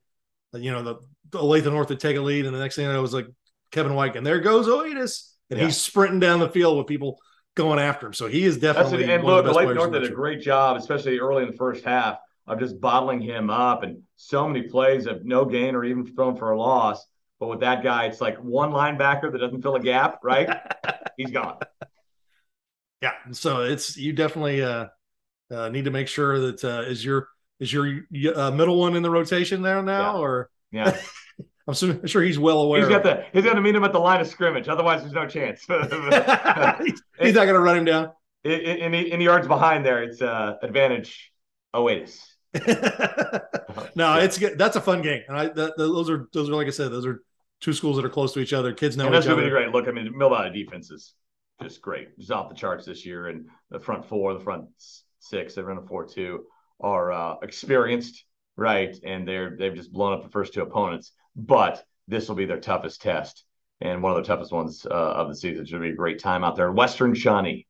you 0.53 0.71
know 0.71 0.83
the, 0.83 0.95
the 1.31 1.39
Olathe 1.39 1.65
North 1.65 1.89
would 1.89 1.99
take 1.99 2.17
a 2.17 2.21
lead, 2.21 2.45
and 2.45 2.53
the 2.53 2.59
next 2.59 2.75
thing 2.75 2.87
I 2.87 2.91
know, 2.91 2.99
it 2.99 3.01
was 3.01 3.13
like 3.13 3.27
Kevin 3.71 3.95
White, 3.95 4.15
and 4.15 4.25
there 4.25 4.39
goes 4.39 4.67
Oatis, 4.67 5.31
and 5.49 5.59
yeah. 5.59 5.65
he's 5.65 5.77
sprinting 5.77 6.19
down 6.19 6.39
the 6.39 6.49
field 6.49 6.77
with 6.77 6.87
people 6.87 7.19
going 7.55 7.79
after 7.79 8.07
him. 8.07 8.13
So 8.13 8.27
he 8.27 8.43
is 8.43 8.57
definitely. 8.57 9.05
That's 9.05 9.19
and 9.19 9.23
look, 9.23 9.45
Olathe 9.45 9.75
North 9.75 9.91
did 9.91 10.03
a 10.03 10.09
great 10.09 10.41
job, 10.41 10.77
especially 10.77 11.17
early 11.19 11.43
in 11.43 11.49
the 11.49 11.57
first 11.57 11.83
half, 11.85 12.17
of 12.47 12.59
just 12.59 12.79
bottling 12.79 13.21
him 13.21 13.49
up, 13.49 13.83
and 13.83 14.03
so 14.17 14.47
many 14.47 14.63
plays 14.63 15.07
of 15.07 15.25
no 15.25 15.45
gain 15.45 15.75
or 15.75 15.83
even 15.85 16.05
thrown 16.05 16.35
for 16.35 16.51
a 16.51 16.59
loss. 16.59 17.05
But 17.39 17.47
with 17.47 17.59
that 17.61 17.83
guy, 17.83 18.05
it's 18.05 18.21
like 18.21 18.37
one 18.37 18.71
linebacker 18.71 19.31
that 19.31 19.39
doesn't 19.39 19.61
fill 19.61 19.75
a 19.75 19.79
gap, 19.79 20.19
right? 20.23 20.49
he's 21.17 21.31
gone. 21.31 21.57
Yeah, 23.01 23.13
so 23.31 23.61
it's 23.61 23.97
you 23.97 24.13
definitely 24.13 24.63
uh, 24.63 24.87
uh, 25.51 25.69
need 25.69 25.85
to 25.85 25.91
make 25.91 26.07
sure 26.07 26.39
that 26.39 26.63
uh, 26.63 26.81
is 26.81 27.03
your 27.03 27.27
is 27.59 27.71
your 27.71 28.03
uh, 28.35 28.51
middle 28.51 28.79
one 28.79 28.95
in 28.95 29.03
the 29.03 29.09
rotation 29.09 29.61
there 29.61 29.81
now, 29.81 30.13
yeah. 30.15 30.19
or 30.19 30.49
yeah. 30.71 30.97
I'm 31.67 31.73
sure 31.73 32.21
he's 32.21 32.37
well 32.37 32.61
aware. 32.61 32.81
He's 32.81 32.89
got 32.89 33.03
the 33.03 33.25
he's 33.33 33.43
going 33.43 33.55
to 33.55 33.61
meet 33.61 33.75
him 33.75 33.83
at 33.83 33.91
the 33.91 33.99
line 33.99 34.21
of 34.21 34.27
scrimmage. 34.27 34.67
Otherwise, 34.67 35.01
there's 35.01 35.13
no 35.13 35.27
chance. 35.27 35.61
he's 37.19 37.33
not 37.33 37.45
going 37.45 37.55
to 37.55 37.59
run 37.59 37.77
him 37.77 37.85
down. 37.85 38.11
In, 38.43 38.91
the 38.91 39.23
yards 39.23 39.47
behind 39.47 39.83
there, 39.83 40.03
it's 40.03 40.21
uh, 40.21 40.57
advantage 40.61 41.31
Oatis. 41.73 42.23
no, 43.95 44.19
it's 44.19 44.37
good. 44.37 44.57
that's 44.59 44.75
a 44.75 44.81
fun 44.81 45.01
game, 45.01 45.23
and 45.27 45.35
I 45.35 45.47
the, 45.47 45.73
those 45.75 46.09
are 46.09 46.27
those 46.31 46.49
are 46.49 46.53
like 46.53 46.67
I 46.67 46.69
said, 46.69 46.91
those 46.91 47.07
are 47.07 47.23
two 47.61 47.73
schools 47.73 47.95
that 47.95 48.05
are 48.05 48.09
close 48.09 48.33
to 48.33 48.39
each 48.39 48.53
other. 48.53 48.71
Kids 48.71 48.95
know 48.95 49.07
and 49.07 49.15
that's 49.15 49.25
each 49.25 49.31
other. 49.31 49.49
great. 49.49 49.69
Look, 49.69 49.87
I 49.87 49.91
mean, 49.91 50.15
Mill 50.15 50.29
Valley 50.29 50.51
defense 50.51 50.91
is 50.91 51.15
just 51.61 51.81
great. 51.81 52.17
Just 52.17 52.31
off 52.31 52.49
the 52.49 52.55
charts 52.55 52.85
this 52.85 53.05
year, 53.05 53.27
and 53.27 53.47
the 53.69 53.79
front 53.79 54.05
four, 54.05 54.33
the 54.33 54.39
front 54.39 54.65
six, 55.19 55.55
they 55.55 55.61
run 55.61 55.77
a 55.77 55.81
four-two, 55.81 56.45
are 56.79 57.11
uh, 57.11 57.35
experienced 57.41 58.25
right? 58.57 58.95
And 59.03 59.27
they're 59.27 59.55
they've 59.57 59.75
just 59.75 59.91
blown 59.91 60.13
up 60.13 60.23
the 60.23 60.29
first 60.29 60.53
two 60.53 60.61
opponents. 60.61 61.11
But 61.35 61.83
this 62.07 62.27
will 62.27 62.35
be 62.35 62.45
their 62.45 62.59
toughest 62.59 63.01
test 63.01 63.43
and 63.81 64.01
one 64.01 64.15
of 64.15 64.23
the 64.23 64.27
toughest 64.27 64.51
ones 64.51 64.85
uh, 64.89 64.93
of 64.93 65.27
the 65.27 65.35
season. 65.35 65.63
It 65.63 65.69
should 65.69 65.81
be 65.81 65.89
a 65.89 65.95
great 65.95 66.19
time 66.19 66.43
out 66.43 66.55
there. 66.55 66.71
Western 66.71 67.13
Shawnee, 67.13 67.67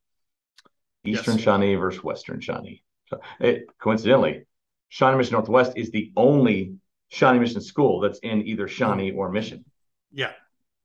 Eastern 1.03 1.35
yes. 1.35 1.43
Shawnee 1.43 1.75
versus 1.75 2.03
Western 2.03 2.41
Shawnee. 2.41 2.83
So, 3.07 3.19
it, 3.39 3.65
coincidentally, 3.79 4.43
Shawnee 4.89 5.17
Mission 5.17 5.33
Northwest 5.33 5.73
is 5.75 5.91
the 5.91 6.11
only 6.15 6.75
Shawnee 7.09 7.39
Mission 7.39 7.61
school 7.61 7.99
that's 7.99 8.19
in 8.19 8.45
either 8.47 8.67
Shawnee 8.67 9.11
or 9.11 9.31
Mission. 9.31 9.65
Yeah. 10.11 10.31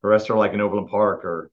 The 0.03 0.09
rest 0.09 0.31
are 0.31 0.37
like 0.37 0.53
in 0.55 0.61
Overland 0.61 0.89
Park 0.89 1.25
or 1.25 1.51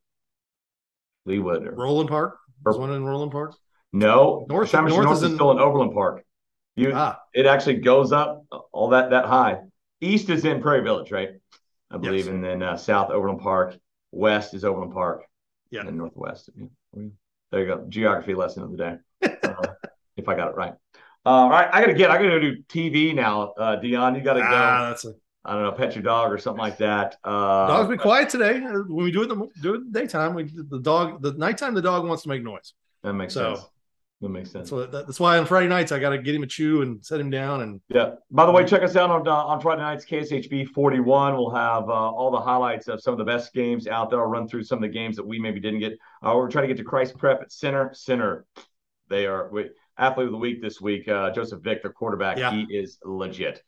Leawood 1.28 1.68
or 1.68 1.74
Roeland 1.74 2.10
Park. 2.10 2.38
There's 2.64 2.78
one 2.78 2.92
in 2.92 3.04
Roeland 3.04 3.32
Park. 3.32 3.56
No, 3.94 4.46
North, 4.50 4.74
North, 4.74 4.90
North 4.90 5.18
is, 5.18 5.24
in, 5.24 5.36
still 5.36 5.52
in 5.52 5.60
Overland 5.60 5.94
Park. 5.94 6.24
You, 6.76 6.92
ah. 6.94 7.20
it 7.34 7.46
actually 7.46 7.78
goes 7.78 8.12
up 8.12 8.46
all 8.72 8.90
that 8.90 9.12
that 9.12 9.26
high. 9.26 9.60
East 10.02 10.30
is 10.30 10.46
in 10.46 10.62
Prairie 10.62 10.84
Village, 10.84 11.12
right? 11.12 11.30
I 11.90 11.98
believe, 11.98 12.26
yes. 12.26 12.28
and 12.28 12.44
then 12.44 12.62
uh, 12.62 12.78
South 12.78 13.10
Overland 13.10 13.40
Park. 13.40 13.78
West 14.12 14.54
is 14.54 14.64
Overland 14.64 14.94
Park. 14.94 15.24
Yeah, 15.72 15.82
and 15.82 15.98
Northwest. 15.98 16.50
There 17.52 17.62
you 17.62 17.66
go. 17.66 17.86
Geography 17.88 18.34
lesson 18.36 18.64
of 18.64 18.72
the 18.72 18.78
day. 18.78 18.98
uh, 19.44 19.68
if 20.16 20.28
I 20.28 20.36
got 20.36 20.50
it 20.50 20.56
right. 20.56 20.74
Uh, 21.26 21.30
all 21.30 21.50
right, 21.50 21.70
I 21.72 21.82
gotta 21.82 21.94
get. 21.94 22.10
I 22.10 22.18
gotta 22.18 22.40
do 22.40 22.64
TV 22.64 23.14
now. 23.14 23.54
Uh, 23.58 23.76
Dion, 23.78 24.16
you 24.16 24.22
gotta 24.22 24.42
ah, 24.44 24.50
go. 24.50 24.88
That's 24.90 25.06
a... 25.06 25.14
I 25.48 25.54
don't 25.54 25.64
know, 25.64 25.72
pet 25.72 25.96
your 25.96 26.04
dog 26.04 26.32
or 26.32 26.38
something 26.38 26.60
like 26.60 26.78
that. 26.80 27.16
Uh, 27.24 27.68
Dog's 27.68 27.88
been 27.88 27.98
quiet 27.98 28.30
today. 28.30 28.60
When 28.60 29.06
we 29.06 29.12
do 29.12 29.24
it, 29.24 29.28
the 29.28 29.48
do 29.62 29.76
it 29.76 29.94
daytime. 29.94 30.34
We 30.34 30.44
the 30.44 30.80
dog 30.80 31.22
the 31.22 31.32
nighttime. 31.34 31.74
The 31.74 31.82
dog 31.82 32.06
wants 32.06 32.24
to 32.24 32.30
make 32.30 32.44
noise. 32.44 32.74
That 33.04 33.14
makes 33.14 33.34
so, 33.34 33.56
sense. 33.56 33.68
That 34.20 34.30
makes 34.30 34.52
sense. 34.52 34.72
That's, 34.72 34.92
that's 34.92 35.20
why 35.20 35.38
on 35.38 35.46
Friday 35.46 35.68
nights 35.68 35.92
I 35.92 36.00
got 36.00 36.10
to 36.10 36.18
get 36.18 36.36
him 36.36 36.44
a 36.44 36.48
chew 36.48 36.82
and 36.82 37.06
set 37.06 37.20
him 37.20 37.30
down. 37.30 37.62
And 37.62 37.80
yeah. 37.88 38.16
By 38.30 38.46
the 38.46 38.52
way, 38.52 38.66
check 38.66 38.82
us 38.82 38.98
out 38.98 39.10
on 39.10 39.26
uh, 39.26 39.32
on 39.32 39.62
Friday 39.62 39.82
nights 39.82 40.06
KSHB 40.06 40.70
41. 40.70 41.36
We'll 41.36 41.50
have 41.52 41.84
uh, 41.84 41.94
all 41.94 42.30
the 42.30 42.42
highlights 42.42 42.90
of 42.90 43.02
some 43.02 43.14
of 43.14 43.18
the 43.18 43.26
best 43.26 43.54
games 43.54 43.88
out 43.88 44.10
there. 44.10 44.20
I'll 44.20 44.26
run 44.26 44.50
through 44.50 44.64
some 44.64 44.80
of 44.80 44.82
the 44.82 44.90
games 44.90 45.16
that 45.16 45.26
we 45.26 45.40
maybe 45.40 45.62
didn't 45.62 45.80
get. 45.80 45.94
Uh, 46.22 46.34
we're 46.36 46.50
trying 46.50 46.64
to 46.64 46.68
get 46.68 46.78
to 46.78 46.84
Christ 46.84 47.18
Prep 47.18 47.42
at 47.42 47.54
center. 47.54 47.92
Center, 47.94 48.46
they 49.08 49.28
are 49.28 49.50
we, 49.50 49.70
athlete 49.98 50.26
of 50.26 50.32
the 50.34 50.38
week 50.38 50.62
this 50.62 50.82
week. 50.82 51.08
Uh, 51.08 51.32
Joseph 51.32 51.62
Vick, 51.62 51.84
their 51.84 51.94
quarterback. 51.94 52.38
Yeah. 52.38 52.52
He 52.52 52.64
is 52.64 52.98
legit. 53.06 53.64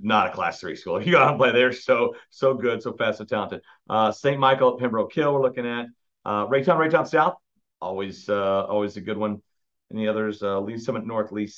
Not 0.00 0.28
a 0.28 0.30
class 0.30 0.60
three 0.60 0.76
school. 0.76 1.02
You 1.04 1.12
got 1.12 1.32
to 1.32 1.36
play. 1.36 1.52
They're 1.52 1.72
so 1.72 2.14
so 2.30 2.54
good, 2.54 2.82
so 2.82 2.92
fast, 2.94 3.18
so 3.18 3.24
talented. 3.24 3.62
Uh, 3.88 4.10
St. 4.12 4.38
Michael 4.38 4.74
at 4.74 4.78
Pembroke 4.78 5.12
Hill. 5.12 5.32
We're 5.32 5.42
looking 5.42 5.66
at 5.66 5.86
uh, 6.24 6.46
Raytown, 6.46 6.78
Raytown 6.78 7.06
South. 7.06 7.36
Always 7.80 8.28
uh, 8.28 8.64
always 8.64 8.96
a 8.96 9.00
good 9.00 9.18
one. 9.18 9.42
And 9.90 9.98
the 9.98 10.08
others, 10.08 10.42
uh, 10.42 10.60
Lee 10.60 10.78
Summit 10.78 11.06
North, 11.06 11.30
Lee 11.30 11.48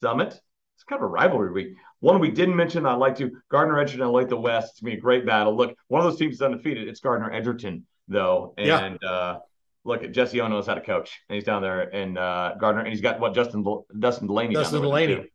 Summit. 0.00 0.40
It's 0.76 0.84
kind 0.88 1.02
of 1.02 1.04
a 1.04 1.10
rivalry 1.10 1.52
week. 1.52 1.76
One 2.00 2.20
we 2.20 2.30
didn't 2.30 2.54
mention, 2.54 2.86
I'd 2.86 2.94
like 2.94 3.16
to 3.18 3.32
Gardner 3.50 3.78
Edgerton 3.80 4.02
and 4.02 4.30
the 4.30 4.36
West. 4.36 4.70
It's 4.70 4.78
to 4.78 4.84
be 4.84 4.92
a 4.92 5.00
great 5.00 5.26
battle. 5.26 5.56
Look, 5.56 5.76
one 5.88 6.00
of 6.00 6.08
those 6.08 6.18
teams 6.18 6.36
is 6.36 6.42
undefeated. 6.42 6.86
It's 6.86 7.00
Gardner 7.00 7.32
Edgerton, 7.32 7.84
though. 8.06 8.54
And 8.56 8.98
yeah. 9.02 9.08
uh, 9.08 9.38
look 9.82 10.04
at 10.04 10.12
Jesse 10.12 10.40
O 10.40 10.46
knows 10.46 10.66
how 10.68 10.74
to 10.74 10.80
coach. 10.80 11.20
And 11.28 11.34
he's 11.34 11.44
down 11.44 11.62
there 11.62 11.82
in 11.90 12.16
uh, 12.16 12.54
Gardner, 12.60 12.82
and 12.82 12.90
he's 12.90 13.00
got 13.00 13.18
what 13.18 13.34
Justin 13.34 13.64
Dustin 13.98 14.28
Delaney. 14.28 14.54
Dustin 14.54 14.82
Delaney. 14.82 15.30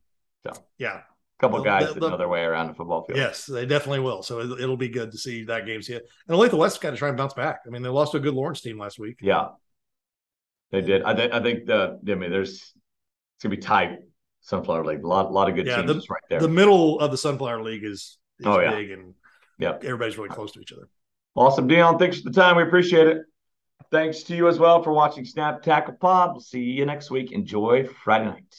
So 0.45 0.53
yeah, 0.77 1.01
couple 1.43 1.59
the, 1.59 1.63
guys 1.63 1.93
that 1.93 1.99
know 1.99 2.17
their 2.17 2.27
way 2.27 2.43
around 2.43 2.67
the 2.67 2.73
football 2.73 3.03
field. 3.03 3.17
Yes, 3.17 3.45
they 3.45 3.65
definitely 3.65 3.99
will. 3.99 4.23
So 4.23 4.39
it, 4.39 4.67
will 4.67 4.77
be 4.77 4.89
good 4.89 5.11
to 5.11 5.17
see 5.17 5.43
that 5.45 5.65
game. 5.65 5.81
See 5.81 5.93
it. 5.93 6.09
And 6.27 6.37
Olathe 6.37 6.53
West 6.53 6.81
got 6.81 6.91
to 6.91 6.97
try 6.97 7.09
and 7.09 7.17
bounce 7.17 7.33
back. 7.33 7.61
I 7.65 7.69
mean, 7.69 7.81
they 7.81 7.89
lost 7.89 8.11
to 8.11 8.17
a 8.17 8.21
good 8.21 8.33
Lawrence 8.33 8.61
team 8.61 8.77
last 8.77 8.99
week. 8.99 9.19
Yeah, 9.21 9.49
they 10.71 10.81
did. 10.81 11.03
I, 11.03 11.13
th- 11.13 11.31
I 11.31 11.41
think 11.41 11.65
the 11.65 11.99
I 12.09 12.15
mean, 12.15 12.31
there's 12.31 12.53
it's 12.53 13.43
gonna 13.43 13.55
be 13.55 13.61
tight. 13.61 13.99
Sunflower 14.41 14.85
League, 14.85 15.03
a 15.03 15.07
lot, 15.07 15.31
lot 15.31 15.47
of 15.47 15.55
good 15.55 15.65
yeah, 15.65 15.77
teams 15.77 15.87
the, 15.87 16.07
right 16.09 16.21
there. 16.29 16.41
The 16.41 16.49
middle 16.49 16.99
of 16.99 17.11
the 17.11 17.17
Sunflower 17.17 17.63
League 17.63 17.85
is, 17.85 18.17
is 18.39 18.45
oh, 18.45 18.59
yeah. 18.59 18.71
big, 18.71 18.91
and 18.91 19.13
yeah, 19.57 19.77
everybody's 19.81 20.17
really 20.17 20.29
close 20.29 20.51
to 20.51 20.59
each 20.59 20.73
other. 20.73 20.89
Awesome, 21.35 21.65
Dion. 21.65 21.97
Thanks 21.97 22.19
for 22.19 22.29
the 22.29 22.35
time. 22.35 22.57
We 22.57 22.63
appreciate 22.63 23.07
it. 23.07 23.19
Thanks 23.89 24.23
to 24.23 24.35
you 24.35 24.49
as 24.49 24.59
well 24.59 24.83
for 24.83 24.91
watching 24.91 25.23
Snap 25.23 25.61
Tackle 25.61 25.95
Pod. 25.95 26.31
We'll 26.33 26.41
see 26.41 26.59
you 26.59 26.85
next 26.85 27.09
week. 27.09 27.31
Enjoy 27.31 27.87
Friday 28.03 28.25
night. 28.25 28.55